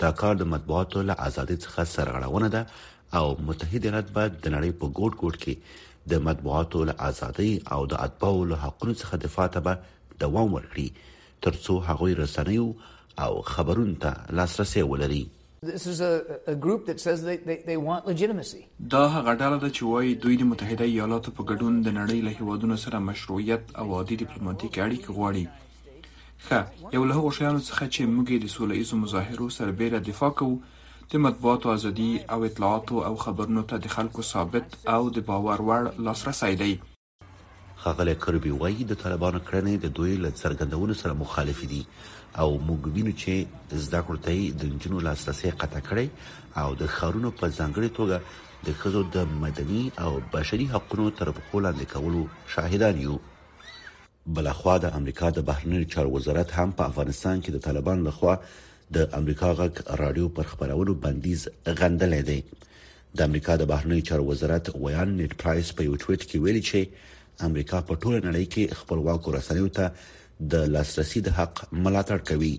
دا 0.00 0.16
کار 0.18 0.36
د 0.42 0.48
مطبوعاتو 0.56 1.08
له 1.12 1.24
ازادي 1.30 1.62
څخه 1.64 1.92
سرغړونه 1.96 2.48
ده 2.58 2.88
او 3.16 3.34
متحد 3.46 3.84
ایالات 3.84 4.10
باید 4.16 4.34
د 4.42 4.54
نړۍ 4.54 4.70
په 4.82 4.92
ګوټ 4.98 5.14
ګوټ 5.20 5.36
کې 5.44 6.06
د 6.12 6.20
مطبوعاتو 6.26 6.82
له 6.90 6.94
ازادۍ 7.08 7.50
او 7.76 7.80
د 7.94 8.04
اتباعو 8.06 8.44
له 8.52 8.58
حقوقو 8.64 8.94
څخه 9.00 9.20
دفاع 9.24 9.46
ته 9.56 9.62
به 9.68 10.16
دوام 10.24 10.54
ورکړي 10.54 11.10
ترڅو 11.48 11.76
هغوی 11.88 12.14
رسنیو 12.20 12.66
او 13.26 13.30
خبرونو 13.54 13.96
ته 14.06 14.38
لاسرسي 14.40 14.86
ولري 14.94 15.22
This 15.70 15.82
is 15.92 15.98
a, 16.04 16.10
a 16.50 16.52
group 16.64 16.86
that 16.90 17.00
says 17.04 17.22
they, 17.24 17.34
they, 17.48 17.58
they 17.70 17.76
want 17.88 18.06
legitimacy. 18.12 18.60
دا 18.94 19.04
هغه 19.08 19.34
ډله 19.34 19.56
ده 19.56 19.68
چې 19.68 19.82
وایي 19.90 20.14
دوی 20.24 20.36
د 20.42 20.52
متحده 20.52 20.84
ایالاتو 20.92 21.32
په 21.40 21.44
ګډون 21.44 21.82
د 21.86 21.96
نړۍ 22.00 22.28
له 22.28 22.36
هیوادونو 22.38 22.76
سره 22.84 22.98
مشروعیت 23.08 23.74
او 23.78 23.94
عادي 23.96 24.16
ډیپلوماټیک 24.22 24.78
اړیکې 24.86 25.16
غواړي. 25.18 25.44
ښه، 26.46 26.94
یو 26.96 27.04
له 27.10 27.14
هغو 27.18 27.30
شیانو 27.38 27.60
څخه 27.66 27.94
چې 27.94 28.14
موږ 28.14 28.44
د 28.44 28.54
سولې 28.54 28.76
ایزو 28.82 29.00
مظاهرو 29.04 29.50
سره 29.58 29.78
بیره 29.82 30.02
دفاع 30.12 30.30
کوو 30.42 30.56
د 31.12 31.18
مطبوعاتو 31.22 31.70
ازادي 31.74 32.08
او 32.34 32.44
اطلاعاتو 32.48 32.96
او 33.06 33.14
خبرونو 33.22 33.62
ته 33.70 33.76
د 33.86 33.92
خلکو 33.94 34.22
ثابت 34.32 34.66
او 34.96 35.00
د 35.16 35.24
باور 35.30 35.62
وړ 35.68 35.82
لاسرسي 36.08 36.50
دی 36.62 36.74
خغله 37.84 38.14
کربي 38.24 38.52
وایي 38.60 38.84
د 38.90 39.00
طالبانو 39.02 39.40
کړنې 39.48 39.74
د 39.86 39.96
دوی 40.00 40.14
له 40.26 40.30
څرګندونو 40.42 40.94
سره 41.02 41.12
مخالفت 41.24 41.68
دي 41.72 41.80
او 42.44 42.46
موږ 42.66 42.80
وینو 42.96 43.12
چې 43.24 43.32
زده 43.88 44.00
کړو 44.06 44.18
ته 44.28 44.62
د 44.62 44.80
جنونو 44.84 45.04
لاسرسي 45.08 45.50
قطع 45.64 45.80
کړي 45.90 46.06
او 46.64 46.68
د 46.84 46.92
خارونو 47.00 47.28
په 47.42 47.46
ځانګړي 47.58 47.90
توګه 47.98 48.70
د 48.70 48.78
خزو 48.80 49.02
د 49.18 49.26
مدني 49.44 49.82
او 50.06 50.12
بشري 50.38 50.70
حقوقو 50.76 51.10
تر 51.20 51.34
پخو 51.42 51.64
لاندې 51.68 51.92
کولو 51.94 52.22
شاهدان 52.54 53.02
یو 53.06 53.18
بلخوا 54.38 54.78
د 54.84 54.94
امریکا 55.00 55.34
د 55.36 55.46
بهرنی 55.52 55.84
چار 55.94 56.14
وزارت 56.18 56.58
هم 56.58 56.76
په 56.80 56.90
افغانستان 56.92 57.40
کې 57.44 57.54
د 57.58 57.68
طالبان 57.68 58.06
لخوا 58.10 58.38
د 58.94 59.02
امریکا 59.18 59.50
غک 59.58 59.80
رادیو 59.98 60.28
پر 60.36 60.44
خبرولو 60.52 60.94
بندیز 61.02 61.42
غندلې 61.80 62.22
دی 62.28 62.38
د 63.18 63.28
امریکا 63.28 63.54
د 63.60 63.68
بهرنی 63.72 63.98
چارو 64.08 64.24
وزارت 64.30 64.70
ویان 64.78 65.12
نیټ 65.20 65.34
پرایس 65.42 65.68
په 65.80 65.84
یو 65.88 65.94
ټویټ 66.02 66.22
کې 66.30 66.38
ویلي 66.46 66.62
چې 66.68 67.44
امریکا 67.48 67.80
په 67.90 68.00
ټوله 68.02 68.18
نړۍ 68.28 68.46
کې 68.54 68.80
خپلواک 68.80 69.28
رسنیو 69.36 69.68
ته 69.76 69.92
د 70.54 70.66
لاسرسي 70.76 71.22
د 71.28 71.36
حق 71.36 71.62
ملاتړ 71.74 72.24
کوي 72.30 72.52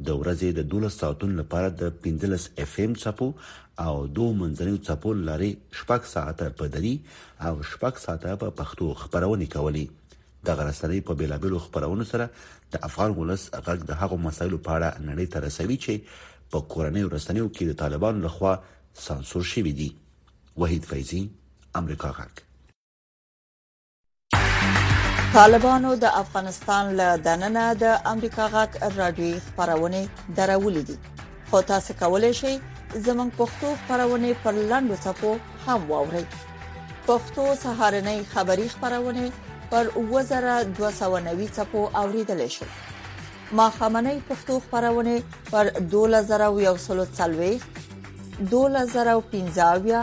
د 0.07 0.17
ورځې 0.21 0.57
د 0.59 0.69
12 0.75 0.89
ساعتونو 0.95 1.35
لپاره 1.43 1.69
د 1.83 1.91
15 2.07 2.49
اف 2.65 2.75
ام 2.85 2.95
چپو 3.05 3.29
او 3.29 4.07
دوه 4.07 4.33
منځنیو 4.41 4.81
چپو 4.89 5.13
لري 5.29 5.51
شپږ 5.83 6.09
ساعته 6.15 6.49
په 6.63 6.69
دری 6.77 6.95
او 7.41 7.63
شپږ 7.63 7.99
ساعته 8.07 8.37
په 8.45 8.55
پښتو 8.63 8.89
خبرونه 9.03 9.47
کولې 9.57 10.17
د 10.51 10.59
غرسنۍ 10.63 11.01
په 11.11 11.21
بیلابلو 11.23 11.63
خبرونو 11.69 12.09
سره 12.15 12.31
د 12.77 12.83
افغان 12.91 13.17
ولس 13.21 13.49
غږ 13.55 13.87
د 13.93 14.03
هغو 14.03 14.19
مسایلو 14.27 14.59
په 14.59 14.81
اړه 14.81 15.07
نړۍ 15.11 15.27
ته 15.37 15.47
رسوي 15.47 15.79
چې 15.85 16.27
په 16.53 16.61
کورنۍ 16.73 17.03
ورستنیو 17.07 17.49
کې 17.57 17.65
د 17.71 17.79
طالبانو 17.85 18.19
لخوا 18.27 18.53
سانسور 19.07 19.45
شوې 19.53 19.73
دي 19.81 19.89
وحید 20.63 20.85
فیضی 20.93 21.23
امریکا 21.83 22.11
غږ 22.19 22.33
طالبانو 25.39 25.91
د 26.05 26.17
افغانستان 26.23 26.85
له 27.01 27.09
دننه 27.29 27.65
د 27.83 27.95
امریکا 28.13 28.45
غاک 28.55 28.73
رادیو 28.99 29.41
خبرونه 29.49 30.01
درولې 30.39 30.83
دي 30.89 30.97
خو 31.51 31.59
تاسو 31.73 31.91
کولای 32.03 32.33
شئ 32.43 32.55
زموږ 33.09 33.31
پښتو 33.41 33.69
خبرونه 33.87 34.29
پر 34.45 34.55
لاندو 34.73 34.97
صفو 35.07 35.33
هم 35.67 35.79
واورئ 35.91 36.25
پښتو 37.07 37.45
سهارنۍ 37.65 38.19
خبری 38.33 38.69
خبرونه 38.69 39.25
پر 39.73 39.85
2290 39.97 41.51
صفو 41.59 41.81
اوریدل 42.03 42.49
شئ 42.57 42.67
ماخامنۍ 43.57 44.19
پښتو 44.29 44.55
خبرونه 44.71 45.13
پر 45.53 45.67
2140 45.93 47.63
2015 48.51 50.03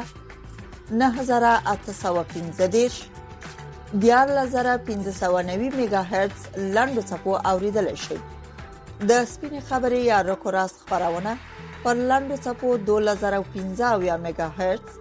9815 1.01 2.79
10590 4.05 5.67
میگا 5.81 6.01
هرتز 6.13 6.41
لاندو 6.75 7.01
څپو 7.11 7.37
اوریدل 7.51 7.91
شي 8.05 8.17
د 9.11 9.25
سپین 9.33 9.55
خبري 9.69 10.01
یا 10.07 10.21
رکوراس 10.31 10.73
خبرونه 10.89 11.37
پر 11.85 11.93
لاندو 12.11 12.37
څپو 12.43 12.75
2015 12.77 14.17
میگا 14.27 14.47
هرتز 14.47 14.99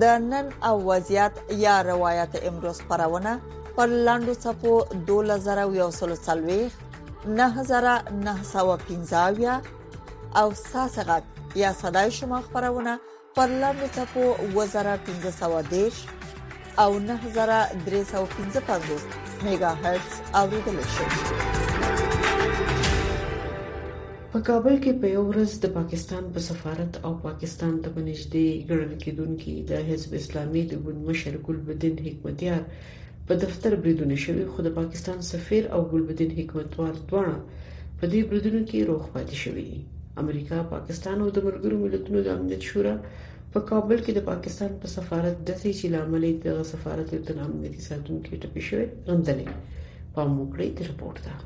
د 0.00 0.04
نن 0.30 0.52
او 0.70 0.76
وضعیت 0.88 1.32
یا 1.66 1.76
روایت 1.92 2.36
امروز 2.42 2.80
خبرونه 2.88 3.36
پر 3.76 3.86
لاندو 4.08 4.34
څپو 4.46 4.80
2140 5.14 6.68
9915 7.28 9.60
او 10.36 10.54
ساسغه 10.54 11.22
یا 11.56 11.72
صداي 11.72 12.10
شما 12.10 12.40
خبرونه 12.40 12.98
پر 13.36 13.46
لاندې 13.60 13.86
چپو 13.96 14.22
2510 14.54 15.88
او 16.78 16.98
9315 16.98 18.80
میگا 19.44 19.70
هرتز 19.84 20.14
اوریدل 20.34 20.78
شي 20.96 21.04
په 24.32 24.38
کابل 24.48 24.76
کې 24.82 24.92
په 25.00 25.08
ورځ 25.28 25.50
د 25.64 25.66
پاکستان 25.78 26.24
په 26.32 26.40
سفارت 26.48 26.92
او 27.04 27.12
پاکستان 27.26 27.74
ته 27.82 27.88
بنځدې 27.96 28.46
ګړل 28.68 28.94
کېدونکو 29.04 29.50
د 29.72 29.74
حزب 29.88 30.10
اسلامي 30.20 30.62
د 30.70 30.72
ګوند 30.86 31.00
مشر 31.10 31.32
ګل 31.48 31.58
بدین 31.70 31.94
حکمتیار 32.08 32.62
په 33.28 33.34
دفتر 33.42 33.74
بریدونه 33.84 34.16
شوي 34.24 34.42
خو 34.52 34.62
د 34.66 34.72
پاکستان 34.78 35.18
سفیر 35.30 35.64
او 35.76 35.80
ګلبدین 35.92 36.32
حکمتوار 36.38 36.92
دواړه 37.10 37.38
په 38.00 38.10
دې 38.12 38.20
بریدونو 38.32 38.60
کې 38.68 38.82
روغ 38.90 39.04
پاتې 39.14 39.38
شوي 39.44 39.64
امریکا 40.22 40.58
پاکستان 40.74 41.24
او 41.24 41.28
د 41.38 41.46
ملګرو 41.48 41.80
ملتونو 41.84 42.22
د 42.26 42.36
امنیت 42.40 42.66
شورا 42.70 42.92
په 43.56 43.64
کابل 43.70 43.98
کې 44.04 44.14
د 44.18 44.26
پاکستان 44.30 44.76
په 44.84 44.92
سفارت 44.94 45.42
د 45.48 45.58
سې 45.62 45.72
چې 45.80 45.86
لامل 45.96 46.28
د 46.44 46.62
سفارت 46.70 47.14
د 47.30 47.40
امنیتي 47.48 47.82
ساتونکو 47.88 48.40
ټپي 48.44 48.62
شوی 48.68 48.86
غندلې 49.08 49.76
په 50.14 50.30
موکړې 50.34 50.70
د 50.78 50.90
رپورت 50.90 51.22
ده 51.26 51.36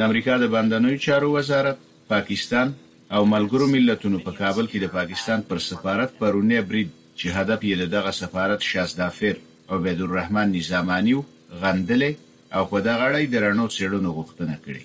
د 0.00 0.08
امریکا 0.08 0.38
د 0.44 0.52
بندنوي 0.56 0.98
چارو 1.08 1.30
وزارت 1.38 1.86
پاکستان 2.14 2.74
او 3.16 3.20
ملګرو 3.36 3.70
ملتونو 3.76 4.18
په 4.26 4.38
کابل 4.42 4.72
کې 4.72 4.78
د 4.88 4.92
پاکستان 5.00 5.46
پر 5.52 5.64
سفارت 5.72 6.20
پرونی 6.24 6.62
برید 6.72 6.88
چې 7.18 7.26
هدف 7.40 7.60
یې 7.70 7.92
دغه 7.96 8.16
سفارت 8.22 8.66
شاسدافر 8.72 9.44
عبیدالرحمن 9.74 10.48
نظامیانی 10.56 11.14
غندلې 11.60 12.12
او 12.56 12.62
په 12.72 12.78
دغه 12.88 13.04
اړه 13.08 13.30
د 13.32 13.36
رڼو 13.44 13.64
سیړونو 13.76 14.10
غوښتنه 14.16 14.54
کړې 14.64 14.82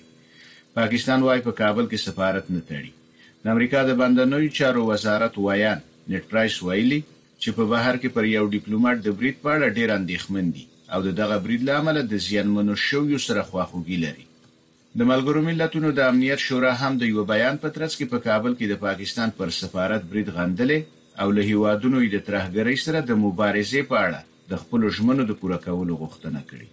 پاکستان 0.78 1.22
وايي 1.26 1.42
په 1.48 1.52
کابل 1.60 1.84
کې 1.90 1.98
سفارت 2.06 2.50
نه 2.54 2.60
تړي 2.70 2.90
د 3.44 3.54
امریکا 3.54 3.82
د 3.90 4.00
بندنوي 4.00 4.48
چارو 4.58 4.84
وزارت 4.90 5.38
وایان 5.38 5.80
نت 6.14 6.24
پرایس 6.32 6.56
ویلي 6.62 7.00
چې 7.42 7.50
په 7.58 7.64
بهر 7.72 7.94
کې 8.02 8.08
پر 8.16 8.24
یو 8.32 8.44
ډیپلوماټ 8.56 8.96
د 9.06 9.16
بریټ 9.22 9.36
په 9.44 9.54
اړه 9.56 9.76
ډیر 9.78 9.94
اندېښمن 9.96 10.50
دي 10.56 10.66
او 10.92 10.98
دغه 11.22 11.36
بریډ 11.46 11.62
لامل 11.70 11.98
د 12.14 12.20
زیانمنو 12.26 12.74
شو 12.86 12.98
یو 13.12 13.20
سره 13.26 13.42
خواخوږي 13.50 13.98
لري 14.06 14.26
د 14.98 15.10
ملګرو 15.12 15.44
ملتونو 15.50 15.92
د 16.00 16.10
امنیت 16.14 16.40
شورا 16.46 16.72
هم 16.82 16.98
د 17.04 17.12
یو 17.12 17.24
بیان 17.32 17.54
په 17.64 17.68
ترڅ 17.78 17.92
کې 17.98 18.10
په 18.14 18.18
کابل 18.28 18.52
کې 18.56 18.72
د 18.74 18.82
پاکستان 18.86 19.30
پر 19.38 19.54
سفارت 19.60 20.02
بریډ 20.10 20.28
غندلې 20.40 21.00
او 21.22 21.30
له 21.38 21.46
هیوادونو 21.52 22.02
د 22.16 22.18
ترهګرۍ 22.30 22.82
سره 22.86 23.00
د 23.12 23.20
مبارزې 23.24 23.88
په 23.92 23.96
اړه 24.06 24.20
د 24.50 24.52
خپل 24.62 24.80
ژمنو 24.96 25.22
د 25.26 25.32
پوره 25.40 25.58
کولو 25.66 25.92
غوښتنه 26.02 26.40
کړې 26.50 26.68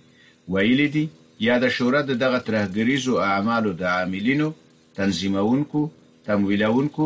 ویلي 0.53 0.87
دي 0.95 1.05
یا 1.47 1.55
د 1.63 1.65
شورا 1.77 2.01
د 2.07 2.11
دغه 2.23 2.39
ترهګریزو 2.47 3.13
اعمالو 3.31 3.71
د 3.81 3.83
عاملینو 3.97 4.49
تنظیمونکو 4.99 5.81
تمویلونکو 6.27 7.05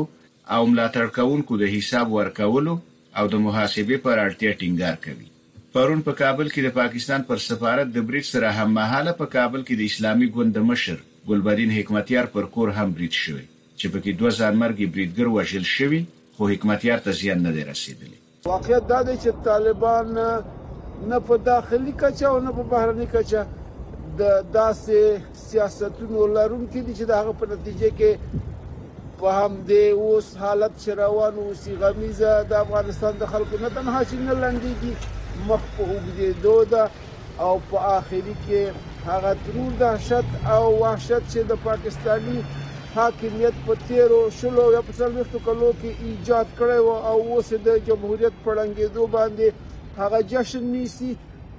او 0.55 0.61
ملاتړ 0.71 1.05
کوونکو 1.17 1.53
د 1.61 1.63
حساب 1.75 2.05
ورکولو 2.19 2.73
او 3.17 3.25
د 3.33 3.35
محاسبې 3.45 3.97
پر 4.05 4.15
اړتیا 4.25 4.51
ټینګار 4.59 4.97
کوي 5.05 5.27
پرون 5.73 6.01
په 6.07 6.13
کابل 6.21 6.47
کې 6.53 6.61
د 6.65 6.69
پاکستان 6.79 7.21
پر 7.29 7.37
سفارت 7.49 7.87
د 7.93 7.97
بریټ 8.09 8.25
سره 8.33 8.55
هممهاله 8.59 9.11
په 9.21 9.25
کابل 9.35 9.61
کې 9.67 9.75
د 9.79 9.83
اسلامي 9.91 10.27
ګوند 10.35 10.55
مشر 10.71 10.97
ګلبدین 11.29 11.71
حکمتیار 11.77 12.25
پر 12.35 12.45
کور 12.55 12.69
هم 12.79 12.89
بریټ 12.97 13.21
شوی 13.25 13.45
چې 13.79 13.93
په 13.93 13.99
کې 14.03 14.11
2000 14.25 14.59
مرګي 14.63 14.87
بریټګر 14.93 15.27
وژل 15.37 15.65
شوی 15.77 16.01
خو 16.35 16.51
حکمتیار 16.53 16.99
ته 17.07 17.11
زیان 17.21 17.39
نه 17.47 17.63
رسیدلی 17.71 18.19
واقعیت 18.45 18.87
دا 18.89 19.01
دی 19.03 19.13
چې 19.23 19.29
طالبان 19.43 20.09
نه 21.09 21.19
په 21.27 21.37
داخلي 21.43 21.91
کچه 22.01 22.25
او 22.31 22.39
نه 22.39 22.51
په 22.57 22.63
بهرني 22.71 23.05
کچه 23.13 23.41
د 24.21 24.49
داسې 24.57 24.99
سیاستونو 25.47 26.19
لرونکي 26.35 26.79
دي 26.87 26.93
چې 26.97 27.05
دغه 27.11 27.31
په 27.43 27.51
نتیجه 27.51 27.91
کې 27.99 28.11
په 29.21 29.27
هم 29.39 29.53
دې 29.67 29.85
اوس 30.07 30.27
حالت 30.41 30.73
شروان 30.87 31.33
او 31.43 31.47
سی 31.61 31.71
غمیزه 31.83 32.33
د 32.49 32.53
افغانستان 32.65 33.13
د 33.21 33.31
خلکو 33.35 33.55
نه 33.63 33.69
تنها 33.77 34.01
چې 34.09 34.17
نه 34.27 34.33
لنګيږي 34.43 34.93
مخ 35.47 35.61
په 35.77 35.81
وګړي 35.91 36.29
دوده 36.45 36.83
او 37.45 37.53
په 37.71 37.77
آخري 37.97 38.35
کې 38.45 38.61
هغه 39.09 39.31
ترور 39.45 39.71
دهشت 39.83 40.27
او 40.57 40.63
وحشت 40.81 41.23
چې 41.31 41.39
د 41.53 41.63
پاکستاني 41.69 42.39
حاکمیت 42.95 43.53
په 43.67 43.75
تیرو 43.87 44.17
شلو 44.39 44.65
یا 44.73 44.81
په 44.87 44.93
څلوېښتو 44.97 45.39
کلو 45.45 45.69
کې 45.81 45.91
ایجاد 46.07 46.47
کړی 46.59 46.79
و 46.87 46.89
او 47.11 47.17
اوس 47.29 47.47
یې 47.53 47.59
د 47.67 47.85
جمهوریت 47.87 48.33
په 48.45 48.53
ړنګېدو 48.57 49.07
باندې 49.17 49.45
هغه 50.01 50.19
جشن 50.33 50.63
نیسي 50.73 51.11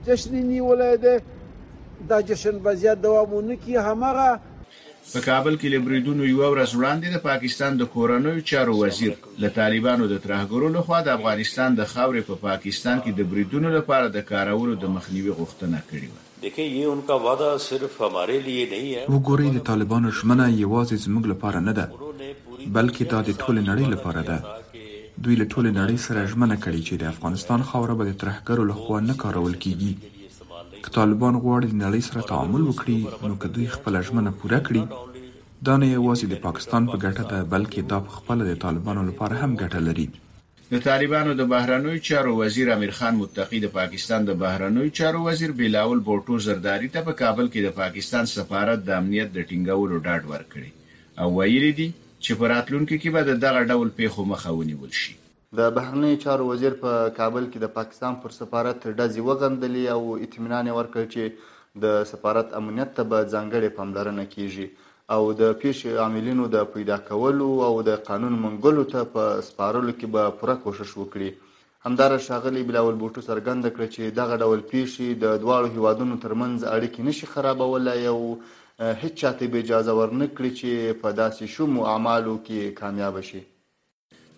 جشن 0.08 0.30
یې 0.38 0.44
نیولی 0.50 0.92
دی 1.06 1.14
دا 2.12 2.18
جشن 2.28 2.58
به 2.68 2.74
زیات 2.84 3.02
دوام 3.08 3.32
ونه 3.38 3.56
کړي 3.62 3.86
هماغه 3.88 4.28
په 5.12 5.20
کابل 5.28 5.56
کې 5.56 5.72
لبریدونو 5.74 6.24
یو 6.30 6.38
ورځ 6.42 6.70
وړاندې 6.74 7.14
د 7.14 7.18
پاکستان 7.30 7.76
د 7.82 7.90
کورنوي 7.96 8.42
چارو 8.52 8.76
وزیر 8.82 9.12
له 9.38 9.48
طالبانو 9.58 10.06
د 10.14 10.20
ترهګرو 10.26 10.72
لخوا 10.78 11.00
د 11.08 11.14
افغانستان 11.18 11.80
د 11.82 11.90
خاورې 11.94 12.22
په 12.30 12.40
پا 12.44 12.44
پاکستان 12.48 13.00
کې 13.00 13.10
د 13.20 13.30
بریدونو 13.34 13.74
لپاره 13.78 14.14
د 14.18 14.28
کارولو 14.30 14.76
د 14.86 14.94
مخنیوي 14.98 15.32
غوښتنه 15.40 15.80
کړې 15.90 16.08
وه 16.14 16.23
وګورئ 19.14 19.46
د 19.52 19.58
طالبانو 19.68 20.08
ژمنه 20.18 20.44
یوازې 20.64 20.96
زموږ 21.04 21.24
لپاره 21.32 21.58
نه 21.68 21.72
ده 21.78 21.86
بلکې 22.76 23.02
دا 23.12 23.18
د 23.28 23.30
ټولې 23.42 23.62
نړۍ 23.70 23.86
لپاره 23.94 24.20
ده 24.30 24.38
دوی 25.22 25.34
له 25.40 25.46
ټولې 25.52 25.70
نړۍ 25.80 25.98
سره 26.06 26.28
ژمنه 26.32 26.56
کړې 26.64 26.80
چې 26.88 26.94
د 27.00 27.04
افغانستان 27.12 27.60
خاوره 27.68 27.94
به 27.98 28.04
د 28.08 28.12
ترهګرو 28.22 28.62
لخوا 28.70 28.98
نه 29.10 29.14
کارول 29.22 29.54
کیږي 29.64 29.92
که 30.84 30.88
طالبان 30.98 31.34
غواړي 31.44 31.66
د 31.70 31.76
نړۍ 31.86 32.00
سره 32.08 32.28
تعامل 32.32 32.62
وکړي 32.66 32.96
نو 33.30 33.34
که 33.42 33.46
دوی 33.54 33.66
خپل 33.76 33.92
ژمنه 34.08 34.30
پوره 34.40 34.60
کړي 34.66 34.82
دا 35.66 35.74
نه 35.82 35.86
یوازې 35.96 36.26
د 36.28 36.34
پاکستان 36.46 36.82
په 36.92 36.96
ګټه 37.04 37.24
ده 37.32 37.38
بلکې 37.54 37.80
دا 37.92 37.98
په 38.06 38.10
خپل 38.20 38.38
د 38.50 38.52
طالبانو 38.66 39.02
لپاره 39.10 39.34
هم 39.42 39.52
ګټه 39.62 39.80
لري 39.88 40.08
د 40.72 40.78
طالبانو 40.84 41.32
د 41.38 41.44
بهرنوي 41.52 41.98
چارو 42.08 42.30
وزیر 42.36 42.68
امیر 42.74 42.90
خان 42.98 43.16
متقی 43.22 43.58
د 43.64 43.70
پاکستان 43.72 44.28
د 44.28 44.36
بهرنوي 44.42 44.92
چارو 44.98 45.18
وزیر 45.24 45.50
بلاول 45.58 45.98
بوټو 46.06 46.38
زرداری 46.44 46.88
ته 46.94 47.02
په 47.08 47.12
کابل 47.18 47.50
کې 47.50 47.66
د 47.66 47.74
پاکستان 47.80 48.30
سفارت 48.34 48.86
د 48.86 48.94
امنیت 49.02 49.34
د 49.34 49.44
ټینګولو 49.50 49.98
ډاډ 50.06 50.30
ورکړي 50.30 51.20
او 51.24 51.26
ویلي 51.34 51.72
دي 51.80 51.88
چې 51.96 52.38
په 52.40 52.50
راتلونکو 52.54 53.00
کې 53.02 53.12
به 53.18 53.36
دغه 53.42 53.66
ډول 53.74 53.90
پیښو 54.00 54.24
مخه 54.32 54.54
ونیول 54.60 54.94
شي 55.00 55.12
د 55.60 55.68
بهرنی 55.80 56.12
چارو 56.24 56.48
وزیر 56.52 56.78
په 56.86 56.94
کابل 57.20 57.50
کې 57.50 57.64
د 57.66 57.74
پاکستان 57.76 58.16
پر 58.22 58.36
سفارت 58.38 58.80
ډزې 58.86 59.28
وغندلې 59.28 59.84
او 59.96 60.16
اطمینان 60.28 60.72
ورکړ 60.78 61.12
چې 61.16 61.84
د 61.86 62.08
سفارت 62.14 62.58
امنیت 62.62 62.96
ته 63.00 63.10
به 63.12 63.28
ځانګړې 63.28 63.76
پاملرنه 63.80 64.26
کیږي 64.36 64.72
او 65.12 65.22
د 65.40 65.42
پیښې 65.62 65.90
عاملینو 66.02 66.44
د 66.54 66.64
پیدا 66.74 66.96
کولو 67.08 67.48
او 67.68 67.74
د 67.88 67.96
قانون 68.08 68.34
منګلو 68.44 68.84
ته 68.92 69.00
په 69.16 69.22
سپارلو 69.48 69.92
کې 69.98 70.06
به 70.14 70.22
پوره 70.40 70.54
کوشش 70.64 70.90
وکړي 71.00 71.30
همدار 71.86 72.12
شاغلی 72.26 72.62
بلاول 72.68 72.94
بوټو 73.02 73.26
سرګند 73.28 73.64
کړ 73.76 73.82
چې 73.94 74.14
دغه 74.20 74.34
ډول 74.42 74.60
پیښې 74.72 75.06
د 75.24 75.26
دواړو 75.42 75.68
هیوادونو 75.74 76.14
ترمنځ 76.24 76.58
اړیکې 76.76 77.00
نشي 77.08 77.26
خرابولای 77.32 78.06
او 78.14 78.20
هیڅ 79.02 79.14
چاته 79.22 79.46
به 79.50 79.58
اجازه 79.64 79.92
ورنکړي 79.98 80.50
چې 80.60 80.98
په 81.02 81.08
داسې 81.20 81.44
شومو 81.54 81.86
اعمالو 81.94 82.36
کې 82.46 82.72
کامیاب 82.80 83.18
شي 83.28 83.42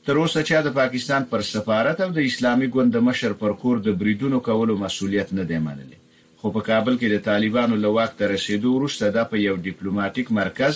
تر 0.06 0.16
اوسه 0.22 0.40
چې 0.48 0.56
د 0.68 0.74
پاکستان 0.80 1.22
پر 1.30 1.46
سفارت 1.52 2.00
او 2.06 2.10
د 2.18 2.26
اسلامي 2.32 2.68
ګوند 2.74 2.98
مشر 3.10 3.38
پر 3.44 3.56
کور 3.62 3.76
د 3.86 3.96
بریدونو 4.02 4.42
کولو 4.50 4.76
مسولیت 4.84 5.32
نه 5.38 5.44
دی 5.52 5.62
منلی 5.68 6.00
خو 6.46 6.52
په 6.58 6.64
کابل 6.72 6.94
کې 6.98 7.08
د 7.10 7.18
طالبانو 7.30 7.76
له 7.82 7.88
وخت 7.94 8.18
رسیدو 8.32 8.72
وروسته 8.74 9.04
دا 9.14 9.22
په 9.30 9.36
یو 9.44 9.54
ډیپلوماټیک 9.62 10.28
مرکز 10.36 10.74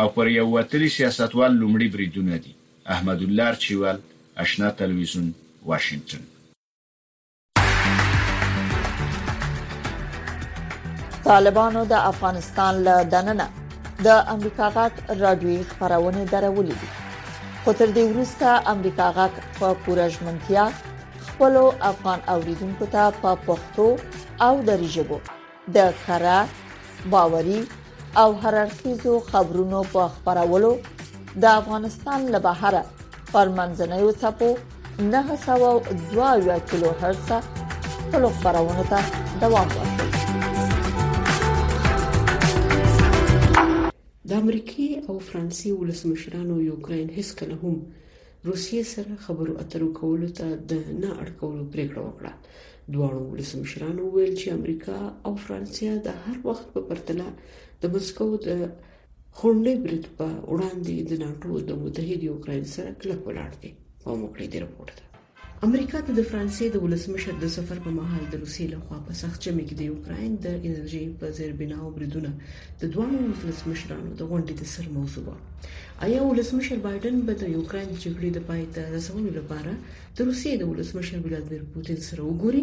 او 0.00 0.06
پر 0.14 0.30
یو 0.36 0.46
وتلی 0.54 0.88
سیاستوال 0.94 1.52
لومړي 1.60 1.88
بریدونه 1.96 2.38
دي 2.46 2.54
احمد 2.94 3.20
الله 3.26 3.60
چوال 3.64 4.00
آشنا 4.44 4.70
تلویزیون 4.80 5.28
واشنگتن 5.70 6.24
طالبانو 11.28 11.84
د 11.92 12.02
افغانستان 12.14 12.80
له 12.88 12.96
دننه 13.16 13.46
د 14.08 14.10
امریکا 14.36 14.72
غاټ 14.78 15.16
رادیوي 15.22 15.60
خبرونه 15.74 16.26
درولې 16.34 16.80
دي 16.80 16.90
خو 17.64 17.76
تر 17.82 17.94
دې 18.00 18.10
وروسته 18.10 18.56
امریکا 18.76 19.08
غاټ 19.20 19.40
په 19.60 19.72
پورژمنتیا 19.86 20.66
خپل 21.34 21.56
افغان 21.90 22.20
اوریدونکو 22.32 22.86
ته 22.94 23.04
په 23.22 23.30
پښتو 23.46 23.86
او 24.46 24.54
دري 24.68 24.88
ژبه 24.96 25.18
د 25.76 25.78
خره 26.02 26.38
باوري 27.14 27.60
او 28.22 28.28
هررخیزو 28.44 29.14
خبرونو 29.30 29.80
په 29.94 30.02
خبرولو 30.18 30.72
د 31.44 31.46
افغانستان 31.60 32.20
له 32.34 32.38
بهره 32.46 32.82
پر 33.32 33.46
منځنوي 33.58 34.12
څپو 34.22 34.50
902 35.00 35.02
کیلو 36.70 36.88
هرتز 37.02 37.30
خپل 37.96 38.22
خبرونه 38.38 38.82
ته 38.92 39.00
دوام 39.46 39.68
ورکوي 39.74 40.02
د 44.28 44.30
امریکای 44.42 44.88
او 45.08 45.14
فرانسې 45.28 45.68
ولسمشرانو 45.80 46.56
یوکرين 46.70 47.08
هیڅ 47.16 47.28
کله 47.42 47.54
هم 47.66 47.74
روسیې 48.48 48.80
سره 48.94 49.12
خبرو 49.26 49.52
اترو 49.62 49.86
کولو 49.98 50.26
ته 50.38 50.46
د 50.72 50.80
نه 51.02 51.10
اړ 51.20 51.28
کولو 51.42 51.62
پریکړه 51.76 52.02
وکړه 52.04 52.32
دواړو 52.96 53.20
ولسمشرانو 53.32 54.02
ویل 54.16 54.34
چې 54.40 54.46
امریکا 54.58 54.96
او 55.26 55.32
فرانسې 55.44 55.86
د 56.06 56.08
هر 56.24 56.36
وخت 56.48 56.66
په 56.74 56.80
پرتله 56.88 57.28
د 57.84 57.94
مسکو 57.94 58.26
د 58.48 58.66
خورنې 59.38 59.74
برت 59.84 60.04
په 60.18 60.26
وړاندې 60.52 60.94
د 61.10 61.24
ناتو 61.24 61.52
د 61.70 61.80
متحد 61.84 62.20
یوکرين 62.30 62.64
سره 62.74 62.90
کلک 63.04 63.20
ولاړ 63.28 63.50
دي 63.64 63.72
او 64.06 64.12
موکړي 64.20 64.46
دی 64.54 64.58
رپورت 64.66 64.98
امریکا 65.68 65.98
ته 66.06 66.12
د 66.18 66.22
فرانسې 66.30 66.64
د 66.72 66.76
ولسمشر 66.84 67.34
د 67.42 67.46
سفر 67.56 67.78
په 67.84 67.90
مهال 67.98 68.24
د 68.32 68.40
روسي 68.42 68.64
لخوا 68.74 68.98
په 69.06 69.12
سخت 69.22 69.38
چمې 69.44 69.62
کې 69.66 69.76
د 69.76 69.82
یوکرين 69.90 70.32
د 70.44 70.46
انرژي 70.70 71.02
په 71.20 71.26
زیر 71.38 71.50
بناو 71.60 71.86
بریدونه 71.96 72.30
د 72.82 72.92
دوه 72.94 73.08
ولسمشرانو 73.42 74.10
د 74.18 74.22
غونډې 74.30 74.54
د 74.58 74.64
سر 74.74 74.86
موضوع 74.96 75.24
و 75.28 75.36
آیا 76.04 76.22
ولسمشر 76.26 76.76
بایدن 76.86 77.16
به 77.26 77.32
د 77.42 77.44
یوکرين 77.56 77.90
جګړې 78.04 78.30
د 78.36 78.40
پای 78.48 78.62
ته 78.74 78.80
رسولو 78.96 79.30
لپاره 79.38 79.72
د 80.16 80.18
روسیې 80.28 80.52
د 80.60 80.64
ولسمشر 80.72 81.18
ولادمیر 81.26 81.62
پوتین 81.76 81.98
سره 82.08 82.20
وګوري 82.24 82.62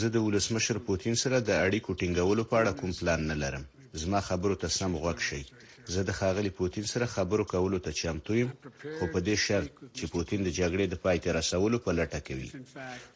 زه 0.00 0.08
د 0.14 0.18
ولسمشر 0.26 0.78
پوتین 0.88 1.14
سره 1.22 1.36
د 1.48 1.50
اړیکو 1.66 1.96
ټینګولو 2.00 2.42
په 2.50 2.54
اړه 2.62 2.74
کوم 2.80 2.90
پلان 3.02 3.20
نه 3.30 3.36
لرم 3.42 3.64
زما 4.04 4.20
خبرو 4.30 4.58
ته 4.62 4.66
سم 4.78 4.92
غوږ 5.04 5.18
شي 5.28 5.40
زه 5.96 6.00
د 6.08 6.10
خاغلی 6.20 6.52
پوتین 6.60 6.84
سره 6.94 7.10
خبرو 7.16 7.48
کولو 7.54 7.82
ته 7.86 7.90
چمتو 8.00 8.40
یم 8.40 8.50
خو 8.60 9.04
په 9.14 9.18
دې 9.26 9.36
شرط 9.46 9.70
چې 9.96 10.04
پوتین 10.14 10.40
د 10.44 10.50
جګړې 10.58 10.86
د 10.92 10.96
پای 11.06 11.18
ته 11.24 11.28
رسولو 11.40 11.82
په 11.86 11.90
لټه 11.98 12.20
کوي 12.28 12.50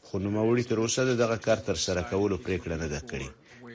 خو 0.08 0.14
نو 0.22 0.28
موري 0.38 0.64
تر 0.70 0.78
اوسه 0.86 1.02
دغه 1.24 1.36
کار 1.48 1.58
تر 1.70 1.78
سره 1.88 2.08
کولو 2.14 2.40
پریکړه 2.46 2.76
نه 2.82 2.88
ده 2.94 3.00
کړې 3.10 3.28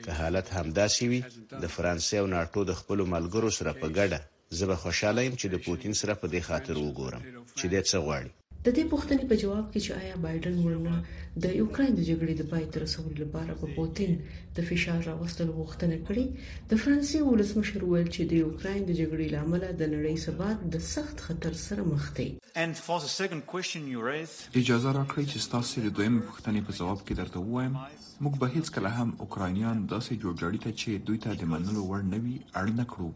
که 0.04 0.10
حالت 0.20 0.46
همداسې 0.58 1.04
وي 1.10 1.20
د 1.62 1.64
فرانسې 1.74 2.16
او 2.20 2.26
ناتو 2.34 2.60
د 2.66 2.72
خپل 2.80 2.98
ملګرو 3.14 3.50
سره 3.58 3.72
په 3.80 3.86
ګډه 3.98 4.18
زه 4.58 4.64
به 4.70 4.76
خوشاله 4.82 5.20
یم 5.24 5.34
چې 5.40 5.46
د 5.50 5.56
پوتین 5.66 5.92
سره 6.00 6.14
په 6.20 6.26
دې 6.32 6.40
خاطر 6.48 6.74
وګورم 6.80 7.22
چې 7.58 7.66
دې 7.72 7.80
څه 7.90 7.96
غواړي 8.04 8.30
د 8.66 8.68
دې 8.76 8.82
پوښتنې 8.92 9.24
په 9.28 9.36
جواب 9.42 9.66
کې 9.72 9.80
چې 9.84 9.90
آیا 10.00 10.16
بایدن 10.22 10.56
ورنه 10.62 10.96
د 11.44 11.46
یوکرين 11.60 11.92
د 11.98 12.00
جګړې 12.08 12.34
د 12.40 12.42
پای 12.50 12.64
ته 12.74 12.78
رسولو 12.84 13.12
لپاره 13.22 13.52
په 13.60 13.66
پوتين 13.76 14.10
د 14.58 14.60
فشار 14.70 14.98
راوستلو 15.10 15.52
غوښتنه 15.60 15.96
کړې 16.06 16.24
د 16.72 16.74
فرانسې 16.82 17.18
ولسمشر 17.28 17.80
وویل 17.84 18.08
چې 18.14 18.22
د 18.32 18.34
یوکرين 18.44 18.82
د 18.90 18.92
جګړې 19.00 19.26
لامل 19.36 19.62
د 19.64 19.82
نړۍ 19.94 20.16
ثبات 20.26 20.58
د 20.76 20.84
سخت 20.94 21.16
خطر 21.28 21.52
سره 21.66 21.82
مخ 21.92 22.04
دی 22.20 22.28
اجازه 22.50 24.92
راکړئ 24.98 25.24
چې 25.32 25.52
تاسو 25.56 25.74
د 25.88 25.90
دویم 25.96 26.16
پوښتنې 26.28 26.60
په 26.66 26.76
جواب 26.82 27.00
کې 27.06 27.12
درته 27.22 27.38
وایم 27.52 27.74
موږ 28.22 28.34
به 28.44 28.52
هیڅ 28.58 28.66
کله 28.78 28.90
هم 28.98 29.08
اوکرانیان 29.22 29.76
داسې 29.92 30.12
جوړجاړي 30.22 30.58
ته 30.68 30.76
چې 30.80 30.90
دوی 31.08 31.18
ته 31.26 31.30
د 31.42 31.44
منلو 31.56 31.82
وړ 31.90 32.00
نه 32.14 32.18
وي 32.26 32.36
اړ 32.60 32.66
نه 32.78 32.84
کړو 32.94 33.08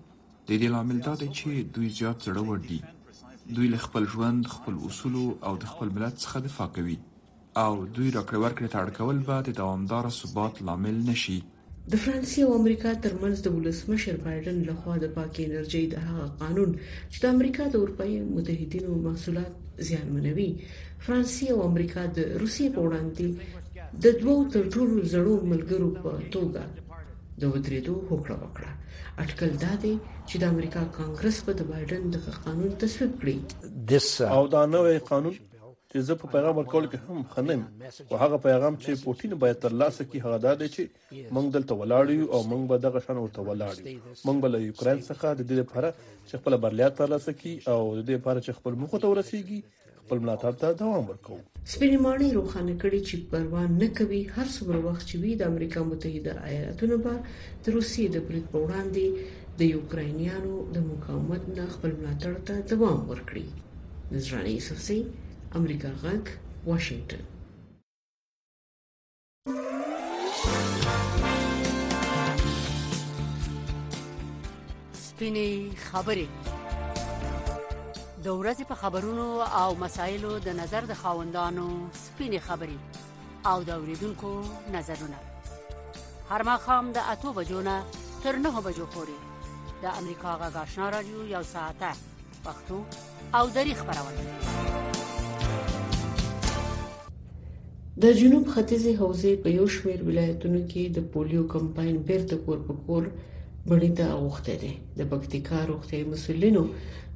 د 0.48 0.50
دې 0.60 0.68
لامل 0.76 0.98
دا 1.08 1.14
دی 1.20 1.28
چې 1.38 1.50
دوی 1.78 1.88
زیات 2.02 2.18
زړور 2.30 2.58
دي 2.72 2.80
دوی 3.48 3.68
له 3.70 3.76
خپل 3.80 4.04
ژوند 4.12 4.46
خپل 4.50 4.74
اصولو 4.88 5.22
او 5.48 5.50
د 5.62 5.72
خپل 5.72 5.88
ملت 5.96 6.14
څخه 6.24 6.38
دفاع 6.44 6.68
کوي 6.76 6.94
او 7.64 7.72
دوی 7.96 8.08
راکړه 8.16 8.38
ورکړه 8.44 8.68
تاړ 8.74 8.86
کول 8.98 9.18
به 9.26 9.36
د 9.48 9.56
دوامدار 9.60 10.04
ثبات 10.20 10.54
لامل 10.68 10.96
نشي 11.10 11.36
د 11.92 11.94
فرانسې 12.04 12.40
او 12.46 12.52
امریکا 12.60 12.90
ترمنځ 13.06 13.36
د 13.46 13.56
ولسمشر 13.58 14.16
بایدن 14.24 14.58
لخوا 14.68 14.94
د 15.02 15.06
پاکي 15.16 15.42
انرژي 15.48 15.82
د 15.94 16.06
هغه 16.06 16.26
قانون 16.44 16.70
چې 17.12 17.18
د 17.24 17.36
امریکا 17.38 17.64
د 17.74 17.84
اروپאי 17.86 18.14
متحدینو 18.34 18.92
محصولات 19.08 19.52
زیانمنوي 19.90 20.48
فرانسې 21.06 21.44
او 21.56 21.68
امریکا 21.70 22.02
د 22.20 22.32
روسیې 22.42 22.68
په 22.74 22.80
وړاندې 22.88 23.92
د 24.02 24.04
دوو 24.24 24.36
تر 24.56 24.62
ټولو 24.74 24.96
زړو 25.12 25.34
ملګرو 25.52 25.88
په 26.02 26.10
توګه 26.38 26.62
د 27.40 27.42
ودرېدو 27.54 27.94
هوکړه 28.08 28.36
وکړه 28.42 28.70
اټکل 29.22 29.50
دا 29.64 29.72
دی 29.84 29.94
چې 30.28 30.34
د 30.42 30.44
امریکا 30.54 30.82
کانګرس 30.98 31.36
به 31.46 31.52
د 31.58 31.62
بایدن 31.72 32.02
د 32.14 32.16
قانون 32.44 32.70
تصویب 32.82 33.12
کړي 33.20 33.36
uh, 33.96 34.28
او 34.36 34.42
دا 34.54 34.62
نوې 34.74 34.96
قانون 35.10 35.34
چې 35.90 36.06
زه 36.08 36.14
په 36.20 36.26
پیغام 36.34 36.54
ورکول 36.58 36.84
کې 36.90 36.98
هم 37.06 37.20
خنم 37.34 37.60
او 38.10 38.14
هغه 38.24 38.36
پیغام 38.46 38.74
چې 38.82 38.90
پوتین 39.06 39.32
باید 39.44 39.58
ترلاسه 39.64 40.02
کړي 40.08 40.18
هغه 40.26 40.38
دا 40.46 40.52
دی 40.60 40.68
چې 40.74 40.82
موږ 41.34 41.46
دلته 41.56 41.72
ولاړ 41.80 42.04
یو 42.16 42.26
او 42.34 42.40
موږ 42.50 42.62
به 42.72 42.76
دغه 42.86 42.98
شان 43.06 43.16
ورته 43.20 43.40
ولاړ 43.48 43.74
یو 43.82 44.00
موږ 44.26 44.36
به 44.44 44.48
له 44.54 44.58
یوکرين 44.68 44.98
څخه 45.10 45.26
د 45.38 45.48
دې 45.48 45.54
لپاره 45.62 45.90
چې 46.28 46.34
خپل 46.42 46.52
بریا 46.66 46.88
ترلاسه 46.98 47.30
کړي 47.40 47.54
او 47.74 47.80
د 47.98 48.00
دې 48.08 48.12
لپاره 48.18 48.38
چې 48.44 48.50
خپل 48.58 48.72
موخه 48.82 48.98
ته 49.04 49.10
ورسیږي 49.12 49.60
خپل 50.04 50.18
ملاتړ 50.26 50.52
ته 50.62 50.68
دوام 50.82 51.04
ورکوو 51.10 51.40
سپینې 51.72 51.98
ماڼۍ 52.06 52.30
روښانه 52.38 52.74
کړي 52.82 53.00
چې 53.08 53.16
پروا 53.30 53.62
نه 53.80 53.88
کوي 53.96 54.22
هر 54.34 54.46
څومره 54.56 54.78
وخت 54.88 55.04
چې 55.08 55.16
وي 55.22 55.32
د 55.36 55.42
امریکا 55.52 55.80
متحده 55.90 56.32
ایالاتونو 56.48 56.96
به 57.04 57.14
د 57.64 57.66
روسیې 57.76 58.06
د 58.16 58.26
برید 58.30 58.46
په 58.52 58.58
وړاندې 58.64 59.04
د 59.58 59.60
یوکرانیانو 59.74 60.54
د 60.74 60.76
مقاومت 60.90 61.42
نه 61.56 61.64
خپل 61.76 61.90
ملاتړ 62.00 62.32
ته 62.46 62.54
دوام 62.70 62.98
ورکړي 63.10 63.46
نظرانی 64.16 64.58
سفسي 64.66 64.98
امریکا 65.60 65.90
غک 66.02 66.24
واشنگټن 66.72 67.30
سپینې 75.06 75.50
خبرې 75.88 76.26
د 78.28 78.30
ورځې 78.40 78.64
په 78.70 78.76
خبرونو 78.82 79.24
او 79.60 79.68
مسایلو 79.84 80.30
د 80.46 80.48
نظر 80.60 80.82
د 80.90 80.94
خاوندانو 81.02 81.64
سپینې 82.04 82.40
خبرې 82.48 82.78
او 83.50 83.56
د 83.66 83.70
اوریدونکو 83.78 84.30
نظرونه 84.76 85.18
هر 86.30 86.40
مخام 86.50 86.84
د 86.96 86.98
اتو 87.14 87.32
بجو 87.38 87.60
نه 87.68 87.74
تر 88.22 88.38
نه 88.44 88.52
بجو 88.66 88.86
پورې 88.94 89.16
د 89.82 89.84
امریکا 90.00 90.30
غږ 90.40 90.54
آشنا 90.62 90.86
رادیو 90.96 91.26
یو 91.34 91.42
ساعته 91.54 91.90
پښتو 92.44 92.78
او 93.38 93.44
دری 93.58 93.74
خبرونه 93.82 94.22
د 98.02 98.04
جنوب 98.20 98.44
ختیځې 98.54 98.92
حوزې 99.00 99.32
په 99.42 99.48
یو 99.58 99.66
شمېر 99.76 100.00
ولایتونو 100.08 100.60
کې 100.70 100.82
د 100.96 101.12
پولیو 101.12 101.46
کمپاین 101.58 101.94
بیرته 102.10 102.36
کور 102.46 102.58
په 102.68 102.72
کور 102.86 103.12
بڼې 103.70 103.92
ته 103.98 104.18
اوخته 104.20 104.56
دي 104.62 104.72
د 104.98 105.12
پکتیکا 105.12 105.64
روغتي 105.74 106.04
مسولینو 106.12 106.64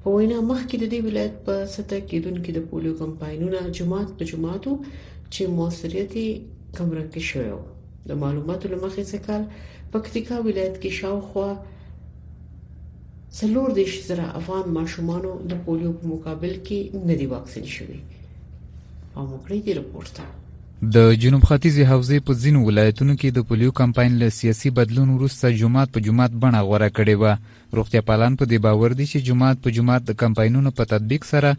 په 0.03 0.09
وینا 0.17 0.39
مخکې 0.51 0.75
د 0.81 0.85
دې 0.93 1.01
ولایت 1.09 1.35
په 1.47 1.55
سطح 1.75 2.03
کې 2.11 2.21
دونکو 2.27 2.53
د 2.57 2.67
پولیو 2.73 2.99
کمپاینونه 3.01 3.63
جماعت 3.79 4.13
په 4.19 4.29
جماعتو 4.33 4.75
چې 5.35 5.49
موثریت 5.57 6.15
کمره 6.79 7.05
کې 7.09 7.27
شوی 7.31 7.51
د 8.11 8.21
معلوماتو 8.25 8.71
لمخې 8.75 9.07
څخه 9.13 9.91
پکتیکا 9.97 10.39
ولایت 10.49 10.81
کې 10.83 10.95
شاوخوا 11.01 11.51
څلور 13.39 13.75
دیش 13.79 13.97
زره 14.11 14.27
افغان 14.43 14.73
ماشومانو 14.81 15.33
د 15.53 15.63
پولیو 15.65 15.95
په 16.03 16.13
مقابل 16.15 16.55
کې 16.59 17.07
ندي 17.13 17.27
واکسین 17.33 17.69
شوي 17.79 17.99
او 18.03 19.25
موږ 19.31 19.49
دې 19.55 19.81
رپورټ 19.83 20.19
ته 20.21 20.37
د 20.97 21.09
جنوب 21.23 21.45
ختیځي 21.49 21.85
حوزې 21.93 22.27
په 22.27 22.41
ځینو 22.43 22.61
ولایتونو 22.67 23.15
کې 23.15 23.37
د 23.39 23.47
پولیو 23.51 23.75
کمپاین 23.81 24.19
له 24.23 24.35
سیاسي 24.41 24.71
بدلون 24.81 25.09
وروسته 25.15 25.57
جمعات 25.63 25.95
په 25.97 26.03
جمعات 26.09 26.37
بڼه 26.45 26.61
غوړه 26.69 26.91
کړې 26.99 27.17
و 27.21 27.68
روغتیا 27.77 28.01
پالان 28.09 28.37
په 28.41 28.49
دې 28.51 28.59
باور 28.67 28.93
دي 28.99 29.07
چې 29.11 29.25
جماعت 29.29 29.59
په 29.65 29.71
جماعت 29.79 30.07
د 30.11 30.17
کمپاینونو 30.23 30.71
په 30.79 30.85
تطبیق 30.93 31.25
سره 31.33 31.51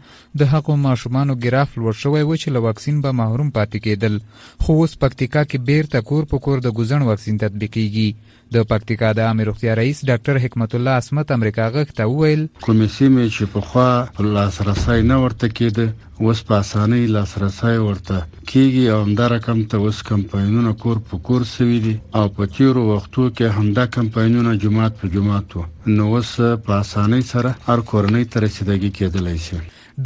د 0.42 0.50
هغو 0.54 0.76
ماشومانو 0.86 1.36
ګراف 1.44 1.76
لوړ 1.80 1.92
شوی 2.02 2.22
و 2.22 2.32
چې 2.42 2.54
له 2.56 2.64
واکسین 2.66 2.96
به 3.04 3.12
محروم 3.22 3.50
پاتې 3.58 3.86
کېدل 3.86 4.18
خو 4.66 4.78
اوس 4.80 4.96
پکتیکا 5.04 5.44
کې 5.50 5.64
بیرته 5.70 6.08
کور 6.10 6.28
په 6.34 6.44
کور 6.48 6.64
د 6.68 6.76
ګزن 6.80 7.06
واکسین 7.10 7.40
تطبیقیږي 7.44 8.26
د 8.54 8.64
پکتیکا 8.70 9.08
د 9.16 9.24
عامه 9.26 9.44
روغتیا 9.48 9.74
رئیس 9.82 9.98
ډاکټر 10.06 10.40
حکمت 10.44 10.72
الله 10.76 11.00
اسمت 11.04 11.30
امریکا 11.38 11.66
غږ 11.74 11.92
ته 12.00 12.06
وویل 12.12 12.40
کومې 12.66 12.94
سیمې 12.98 13.36
چې 13.36 13.52
پخوا 13.52 13.88
په 14.16 14.30
لاسرسي 14.36 14.96
نه 15.10 15.18
ورته 15.24 15.50
کېده 15.58 16.24
اوس 16.24 16.42
په 16.48 16.56
اسانۍ 16.64 17.04
لاسرسي 17.18 17.76
ورته 17.84 18.16
کیږي 18.16 18.82
او 18.94 18.98
همدا 19.04 19.28
رقم 19.34 19.62
ته 19.74 19.84
اوس 19.86 20.02
کمپاینونه 20.10 20.72
کور 20.82 20.98
په 21.12 21.22
کور 21.28 21.46
سوي 21.52 21.78
دي 21.86 21.94
او 22.20 22.24
په 22.40 22.50
تیرو 22.56 22.82
وختو 22.90 23.28
کې 23.28 23.60
همدا 23.60 23.86
کمپاینونه 23.98 24.56
جماعت 24.66 24.98
په 25.04 25.12
جماعت 25.14 25.56
وو 25.56 25.64
نو 26.00 26.06
اوس 26.16 26.28
په 26.66 26.72
اسانۍ 26.82 27.22
سره 27.32 27.50
هر 27.68 27.80
کورنۍ 27.90 28.24
ته 28.32 28.36
رسیدګي 28.46 28.88
کېدلای 28.98 29.38
شي 29.46 29.56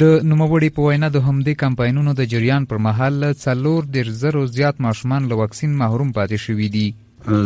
د 0.01 0.03
نوموړي 0.29 0.69
په 0.77 0.81
وینا 0.85 1.07
د 1.15 1.21
همدې 1.27 1.53
کمپاینونو 1.63 2.11
د 2.19 2.29
جریان 2.31 2.63
پر 2.71 2.79
مهال 2.85 3.25
څلور 3.43 3.87
ډیر 3.97 4.09
زرو 4.21 4.41
زیات 4.55 4.81
ماشومان 4.85 5.27
له 5.31 5.37
وکسین 5.41 5.75
محروم 5.81 6.09
پاتې 6.17 6.43
شوي 6.45 6.67
دي 6.77 6.85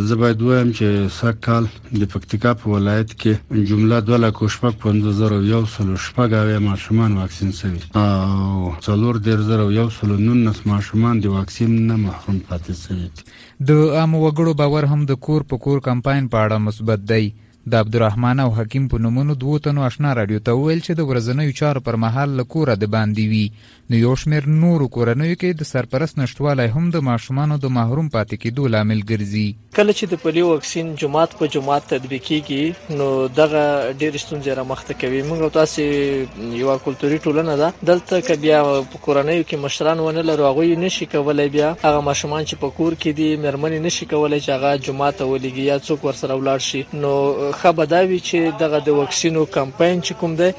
زه 0.08 0.16
باید 0.22 0.42
وایم 0.46 0.70
چې 0.78 1.12
سکهال 1.18 1.68
د 2.04 2.10
پکتیکا 2.14 2.54
په 2.62 2.72
ولایت 2.72 3.12
کې 3.20 3.66
جمله 3.70 4.00
2 4.08 4.18
لک 4.24 4.40
شپږ 4.54 4.80
5000 4.86 5.36
یو 5.52 5.60
سل 5.74 5.92
شپږ 6.06 6.34
اوی 6.40 6.58
ماشومان 6.64 7.14
واکسین 7.20 7.52
شوي 7.60 7.80
او 8.00 8.72
څلور 8.88 9.20
ډیر 9.28 9.44
زرو 9.52 9.68
یو 9.76 9.86
سل 9.98 10.16
نونس 10.24 10.62
ماشومان 10.72 11.22
د 11.28 11.36
واکسین 11.36 11.76
نه 11.92 12.00
محروم 12.08 12.42
پاتې 12.50 12.82
شوي 12.82 13.70
د 13.70 13.86
عام 14.00 14.18
وګړو 14.18 14.60
باور 14.64 14.90
هم 14.94 15.08
د 15.12 15.22
کور 15.28 15.46
په 15.54 15.64
کور 15.68 15.84
کمپاین 15.90 16.28
په 16.34 16.44
اړه 16.44 16.66
مثبت 16.68 17.06
دی 17.14 17.24
د 17.68 17.74
عبدالرحمن 17.74 18.40
او 18.40 18.50
حکیم 18.58 18.84
په 18.88 18.98
نومونو 19.04 19.34
دوو 19.40 19.56
تنو 19.64 19.82
آشنا 19.86 20.10
رادیو 20.18 20.38
ته 20.44 20.52
ویل 20.58 20.78
چې 20.84 20.98
د 20.98 21.06
ورځنیو 21.10 21.56
چارو 21.58 21.80
پر 21.88 21.96
مهال 22.04 22.30
له 22.36 22.44
کوره 22.52 22.76
د 22.84 22.88
باندې 22.92 23.34
وي 23.34 23.90
نو 23.94 23.98
یو 24.02 24.12
شمېر 24.22 24.46
نورو 24.62 24.86
کورنیو 24.94 25.34
کې 25.34 25.60
د 25.62 25.68
سرپرست 25.70 26.18
نشټوالی 26.20 26.66
هم 26.76 26.88
د 26.94 27.04
ماشومانو 27.08 27.58
د 27.64 27.74
محروم 27.78 28.08
پاتې 28.14 28.42
کېدو 28.44 28.70
لامل 28.76 29.02
ګرځي 29.02 29.74
کله 29.80 29.96
چې 29.98 30.12
د 30.12 30.22
پولیو 30.22 30.46
واکسین 30.52 30.94
جماعت 31.02 31.34
په 31.42 31.50
جماعت 31.58 31.84
تطبیقیږي 31.90 32.96
نو 33.02 33.10
دغه 33.40 33.66
ډېر 33.90 34.24
ستونزې 34.24 34.56
را 34.60 34.64
مخته 34.70 34.96
کوي 35.04 35.20
موږ 35.28 35.52
تاسو 35.58 35.86
یو 36.62 36.78
کلتوري 36.86 37.20
ټولنه 37.26 37.58
ده 37.64 37.86
دلته 37.92 38.22
ک 38.30 38.40
بیا 38.46 38.62
په 38.94 39.02
کورنیو 39.08 39.44
کې 39.44 39.62
مشران 39.66 40.02
ونه 40.06 40.26
لرو 40.30 40.48
هغه 40.52 40.80
نشي 40.86 41.10
کولای 41.18 41.54
بیا 41.60 41.70
هغه 41.84 42.04
ماشومان 42.08 42.48
چې 42.48 42.64
په 42.64 42.74
کور 42.80 42.98
کې 43.00 43.20
دي 43.20 43.30
مرمنې 43.46 43.86
نشي 43.90 44.10
کولای 44.16 44.40
چې 44.42 44.58
هغه 44.58 44.86
جماعت 44.90 45.22
ولګي 45.26 45.68
یا 45.70 45.78
څوک 45.86 46.08
ورسره 46.10 46.40
ولاړ 46.40 46.68
شي 46.70 46.84
نو 47.06 47.14
خبره 47.52 47.86
دا 47.86 48.00
وی 48.06 48.20
چې 48.20 48.58
دغه 48.62 48.78
د 48.88 48.96
وکسینو 48.98 49.44
کمپاین 49.56 50.02
چې 50.02 50.12
کوم 50.20 50.34
دی 50.40 50.50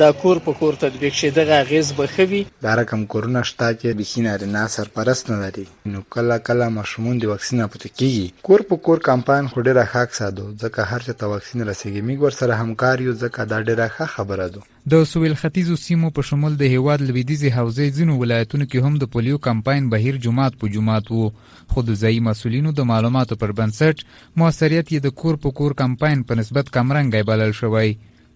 دا 0.00 0.10
کور 0.22 0.38
په 0.48 0.56
کور 0.60 0.74
تطبیق 0.82 1.14
شي 1.20 1.30
دغه 1.38 1.58
غیز 1.70 1.92
به 2.00 2.06
خوي 2.16 2.40
دا 2.66 2.74
رقم 2.80 3.04
کورونه 3.14 3.42
شته 3.50 3.70
چې 3.80 4.00
بخیناري 4.00 4.50
نه 4.56 4.66
سرپرست 4.76 5.30
نه 5.34 5.38
لري 5.46 5.66
نو 5.94 6.02
کله 6.16 6.38
کله 6.50 6.68
مشمون 6.78 7.18
د 7.24 7.32
وکسینه 7.32 7.66
پته 7.74 7.88
کیږي 7.88 8.46
کور 8.50 8.66
په 8.72 8.82
کور 8.88 9.04
کمپاین 9.10 9.48
خو 9.54 9.62
ډیره 9.68 9.86
حق 9.94 10.14
ساده 10.20 10.44
ځکه 10.44 10.86
هر 10.90 11.00
چې 11.06 11.22
ته 11.22 11.32
وکسین 11.34 11.64
رسیږي 11.68 12.06
موږ 12.10 12.22
ور 12.26 12.38
سره 12.42 12.60
همکار 12.64 13.06
یو 13.08 13.16
ځکه 13.24 13.48
دا 13.54 13.62
ډیره 13.68 14.08
خبره 14.16 14.48
ده 14.56 14.64
د 14.92 15.04
سویل 15.10 15.34
ختیځو 15.40 15.78
سیمو 15.82 16.08
په 16.16 16.22
شمول 16.30 16.56
د 16.62 16.70
هیواد 16.74 17.02
لویدیزي 17.10 17.50
حوزې 17.50 17.98
ځینو 17.98 18.16
ولایتونو 18.22 18.64
کې 18.64 18.84
هم 18.88 18.98
د 19.02 19.08
پولیو 19.16 19.38
کمپاین 19.48 19.86
بهیر 19.94 20.16
جماعت 20.28 20.58
په 20.64 20.74
جماعت 20.74 21.10
وو 21.12 21.28
خود 21.74 21.92
ځای 22.00 22.18
مسولینو 22.26 22.72
د 22.80 22.88
معلوماتو 22.90 23.38
پر 23.44 23.54
بنسټ 23.60 24.36
موثریت 24.42 24.92
یې 24.94 25.06
د 25.06 25.14
کور 25.22 25.38
په 25.46 25.54
کور 25.60 25.76
کمپاین 25.82 26.24
په 26.32 26.33
په 26.34 26.40
نسبت 26.42 26.66
کم 26.74 26.88
رنګي 26.96 27.22
بلل 27.30 27.52
شوی 27.60 27.90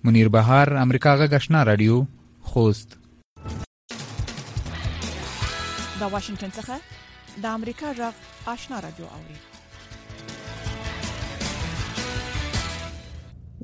منیر 0.04 0.28
بهار 0.34 0.66
امریکا 0.84 1.12
غږشنا 1.20 1.61
رادیو 1.70 1.94
خوست 2.50 2.88
دا 6.00 6.06
واشنگتن 6.14 6.52
څخه 6.58 6.74
د 7.46 7.48
امریکا 7.58 7.88
غږ 8.00 8.14
آشنا 8.54 8.76
رادیو 8.87 9.06
اوري 9.14 9.37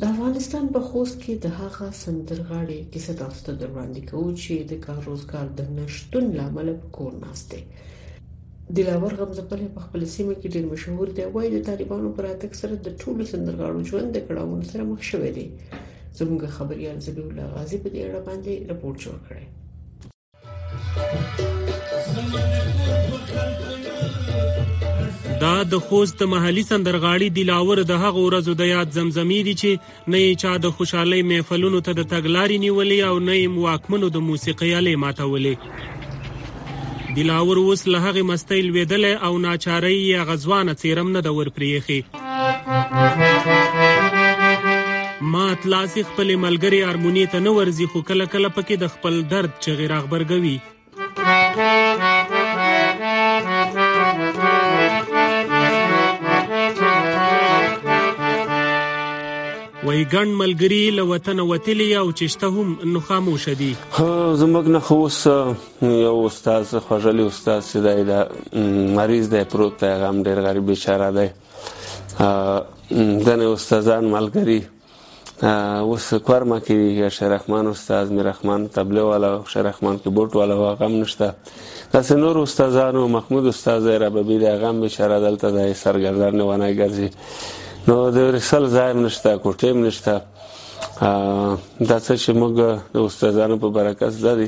د 0.01 0.11
افغانستان 0.13 0.65
په 0.79 0.91
خوست 0.91 1.17
کې 1.23 1.35
د 1.45 1.47
هغه 1.61 1.87
سندرغاړي 2.05 2.81
کیسه 2.93 3.13
تاسو 3.21 3.41
ته 3.47 3.53
وړاندې 3.73 4.01
کوو 4.11 4.31
چې 4.43 4.55
د 4.71 4.73
کار 4.89 4.99
روزګار 5.13 5.47
د 5.63 5.75
نشټون 5.79 6.25
لامل 6.41 6.69
په 6.81 6.89
کور 6.99 7.13
ناشته 7.25 7.59
دلاور 8.77 9.13
غمزپل 9.17 9.61
په 9.75 9.81
خپل 9.87 10.05
سیمه 10.11 10.35
کې 10.41 10.49
ډېر 10.55 10.65
مشهور 10.73 11.11
دی 11.17 11.25
وایي 11.35 11.51
د 11.55 11.65
طالبانو 11.67 12.13
پر 12.19 12.25
اتک 12.29 12.55
سره 12.61 12.77
د 12.87 12.95
ټولو 13.01 13.25
سندرغاړو 13.33 13.87
ژوند 13.91 14.09
د 14.17 14.25
کړهونو 14.29 14.65
سره 14.73 14.83
مخ 14.93 15.03
شوی 15.11 15.31
دی 15.37 15.47
زموږ 16.19 16.41
خبريال 16.61 17.01
زبیح 17.07 17.25
الله 17.31 17.51
غازی 17.57 17.79
په 17.83 17.89
دې 17.89 18.01
اړه 18.09 18.21
باندې 18.29 18.71
رپورت 18.73 19.05
جوړ 19.09 19.17
کړی 19.29 19.47
دا 25.43 25.55
د 25.73 25.83
خوست 25.89 26.23
محلي 26.35 26.63
سندرغاړي 26.73 27.29
دلاور 27.41 27.83
د 27.91 28.01
هغه 28.05 28.23
ورځو 28.27 28.53
د 28.63 28.71
یاد 28.73 28.95
زمزمي 29.01 29.43
دي 29.51 29.55
چې 29.65 30.15
نه 30.15 30.23
یې 30.25 30.41
چا 30.45 30.55
د 30.67 30.73
خوشحالي 30.79 31.21
محفلونو 31.33 31.81
ته 31.81 31.93
د 31.93 32.09
تګلارې 32.15 32.65
نیولې 32.65 32.99
او 33.11 33.15
نه 33.29 33.35
یې 33.41 33.55
مواکمنو 33.59 34.09
د 34.17 34.25
موسیقي 34.31 34.73
اله 34.81 34.97
ماتولې 35.05 36.03
دلاور 37.17 37.59
وس 37.59 37.83
له 37.89 38.09
هغه 38.09 38.23
مستی 38.29 38.61
لویدل 38.69 39.05
او 39.27 39.39
ناچاری 39.43 39.99
یا 40.07 40.23
غزوانه 40.31 40.75
چیرم 40.83 41.09
نه 41.17 41.21
د 41.27 41.31
ور 41.39 41.49
پریخي 41.59 41.99
مات 45.35 45.61
لاسخ 45.75 46.13
خپل 46.13 46.35
ملګری 46.47 46.83
ارمونی 46.91 47.27
ته 47.35 47.39
نو 47.49 47.55
ورزي 47.61 47.87
خو 47.95 48.01
کله 48.13 48.27
کله 48.37 48.53
پکې 48.59 48.83
د 48.85 48.95
خپل 48.99 49.19
درد 49.35 49.51
چغیر 49.67 49.93
اخبرګوي 49.99 50.57
وای 59.95 60.05
ګڼ 60.15 60.29
ملګری 60.43 60.79
له 60.97 61.03
وطن 61.09 61.41
وتلی 61.49 61.85
او 61.99 62.07
چشته 62.21 62.47
هم 62.55 62.71
نو 62.95 63.01
خاموش 63.11 63.45
دي 63.61 63.69
خو 63.95 64.07
زموږ 64.41 64.65
نه 64.77 64.81
خو 64.87 64.95
اوس 65.05 65.21
یو 66.07 66.19
استاد 66.31 66.65
خوجلی 66.87 67.25
استاد 67.33 67.61
سیدای 67.71 68.05
دا 68.11 68.17
مریض 68.99 69.27
دی 69.35 69.45
پروت 69.55 69.77
دی 69.85 69.93
غم 70.03 70.17
ډیر 70.29 70.39
غریب 70.49 70.67
بیچاره 70.73 71.09
دی 71.19 71.29
دنه 73.27 73.47
استادان 73.57 74.05
ملګری 74.17 74.61
اوس 75.89 76.13
کورما 76.27 76.59
کې 76.69 77.09
شرحمان 77.19 77.67
استاد 77.75 78.07
میرحمان 78.19 78.67
تبله 78.79 79.03
والا 79.15 79.33
شرحمان 79.57 79.97
کې 79.97 80.09
بوت 80.19 80.37
والا 80.43 80.55
غم 80.83 81.01
نشته 81.01 81.33
داسې 81.49 82.25
نور 82.27 82.43
استادانو 82.47 83.09
محمود 83.19 83.47
استاد 83.57 83.87
ربابی 84.05 84.39
دا 84.47 84.57
غم 84.63 84.81
بیچاره 84.87 85.21
دلته 85.27 85.51
د 85.59 85.73
سرګردان 85.85 86.41
ونه 86.41 86.73
ګرځي 86.75 87.09
نو 87.89 87.95
د 88.17 88.31
رسل 88.35 88.67
ځای 88.75 88.93
نشته 88.99 89.33
کوټه 89.45 89.73
نشته 89.81 90.15
دا 91.89 91.99
څه 92.05 92.15
چې 92.23 92.37
موږ 92.39 92.53
د 92.95 93.05
استادانو 93.09 93.59
په 93.65 93.71
برکت 93.79 94.23
لري 94.27 94.47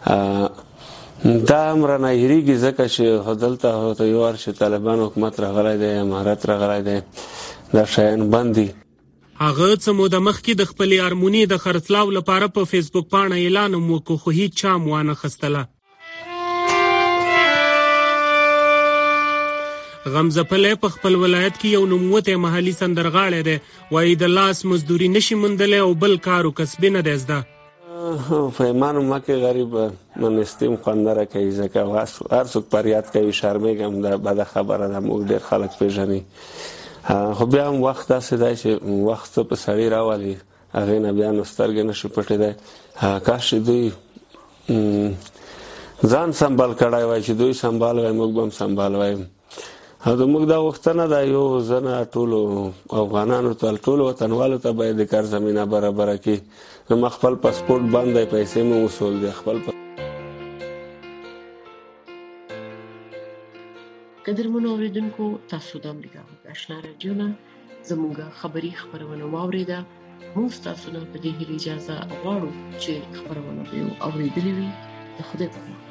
دا 0.00 1.60
امر 1.74 1.92
نه 2.04 2.10
هریږي 2.14 2.56
ځکه 2.64 2.86
چې 2.94 3.20
هدلته 3.28 3.72
هوته 3.82 4.06
یو 4.12 4.24
ارشد 4.30 4.58
طالبان 4.62 5.04
حکومت 5.06 5.40
راغلی 5.46 5.76
دی 5.84 5.92
امارات 6.06 6.46
راغلی 6.54 6.80
دی 6.88 6.96
دا 7.76 7.84
شاین 7.98 8.24
بندي 8.36 8.66
هغه 9.44 9.72
څه 9.84 9.98
موده 10.02 10.24
مخکې 10.26 10.64
د 10.64 10.72
خپل 10.74 10.96
ارمونی 11.12 11.44
د 11.54 11.64
خرڅلاو 11.66 12.16
لپاره 12.18 12.52
په 12.58 12.72
فیسبوک 12.74 13.12
باندې 13.14 13.40
اعلان 13.40 13.80
وکړ 13.80 14.22
خو 14.24 14.38
هیڅ 14.40 14.62
چا 14.64 14.76
موانه 14.86 15.22
خستله 15.24 15.66
غمزه 20.14 20.42
پلی 20.50 20.74
په 20.82 20.88
خپل 20.94 21.12
ولایت 21.20 21.54
کې 21.60 21.68
یو 21.76 21.84
نوموتی 21.92 22.34
محلي 22.42 22.72
سندرغاړی 22.80 23.40
دی 23.48 23.56
وایي 23.96 24.12
د 24.20 24.22
لاس 24.34 24.58
مزدوري 24.72 25.08
نشي 25.14 25.36
موندلی 25.44 25.78
او 25.86 25.90
بل 26.04 26.14
کار 26.26 26.42
او 26.50 26.54
کسب 26.60 26.82
نه 26.96 27.00
دی 27.08 27.14
زده 27.22 27.38
فهمانو 28.58 29.00
مکه 29.12 29.34
غریب 29.44 29.70
من 30.24 30.34
استیم 30.42 30.74
خوندره 30.86 31.24
کوي 31.34 31.50
ځکه 31.58 31.80
هر 32.34 32.46
څوک 32.54 32.64
پر 32.76 32.84
یاد 32.92 33.06
کوي 33.12 33.32
شرمېږم 33.40 33.92
دا 34.06 34.12
بده 34.30 34.44
خبره 34.54 34.86
ده 34.88 35.00
موږ 35.08 35.20
ډېر 35.30 35.40
خلک 35.50 35.70
پیژني 35.82 36.20
خو 37.38 37.44
بیا 37.54 37.64
هم 37.68 37.76
وخت 37.88 38.04
داسې 38.12 38.32
دی 38.44 38.54
چې 38.64 38.70
وخت 39.10 39.30
په 39.42 39.54
سړی 39.66 39.86
راولي 39.98 40.34
هغه 40.80 40.96
نه 41.04 41.10
بیا 41.20 41.30
نو 41.40 41.44
سترګې 41.54 41.82
نشي 41.92 42.08
پټېدای 42.08 42.54
کاش 43.30 43.48
دوی 43.70 43.88
ځان 46.16 46.28
سمبال 46.32 46.78
کړای 46.78 47.04
وای 47.12 47.20
چې 47.22 47.30
دوی 47.40 47.52
سمبال 47.62 47.96
وای 47.98 48.12
موږ 48.20 48.30
به 48.36 48.40
هم 48.46 48.50
سمبال 48.58 48.92
وایم 49.00 49.22
زموږ 50.20 50.42
دا 50.52 50.58
وختنه 50.68 51.04
دا 51.14 51.20
یو 51.36 51.44
زنه 51.70 51.94
ټولو 52.14 52.38
افغانانو 53.02 53.52
ته 53.60 53.66
ټولو 53.86 54.02
وطنوالو 54.08 54.58
ته 54.64 54.70
باید 54.78 54.94
د 54.98 55.02
کار 55.12 55.24
زمينه 55.34 55.62
برابر 55.74 56.08
کړي 56.24 56.36
زم 56.88 57.02
خپل 57.16 57.32
پاسپورت 57.44 57.84
باندې 57.94 58.30
پیسې 58.34 58.60
مو 58.68 58.76
وصول 58.84 59.14
دي 59.22 59.30
خپل 59.40 59.56
قدر 64.26 64.46
مون 64.52 64.64
اوریدونکو 64.74 65.24
تاسو 65.52 65.74
د 65.84 65.92
امریکا 65.94 66.22
آشنا 66.54 66.76
رادیو 66.86 67.12
نه 67.20 67.28
زموږه 67.90 68.26
خبری 68.40 68.70
خبرونه 68.82 69.24
واوریده 69.34 69.78
موږ 70.36 70.52
تاسو 70.66 70.86
نه 70.94 71.00
په 71.14 71.18
دې 71.24 71.32
اجازه 71.56 71.96
غواړو 72.22 72.50
چې 72.82 72.92
خبرونه 73.16 73.62
به 73.70 73.78
اوریدلې 74.08 74.52
وي 74.58 74.68
خدای 75.28 75.48
په 75.54 75.60
امان 75.66 75.85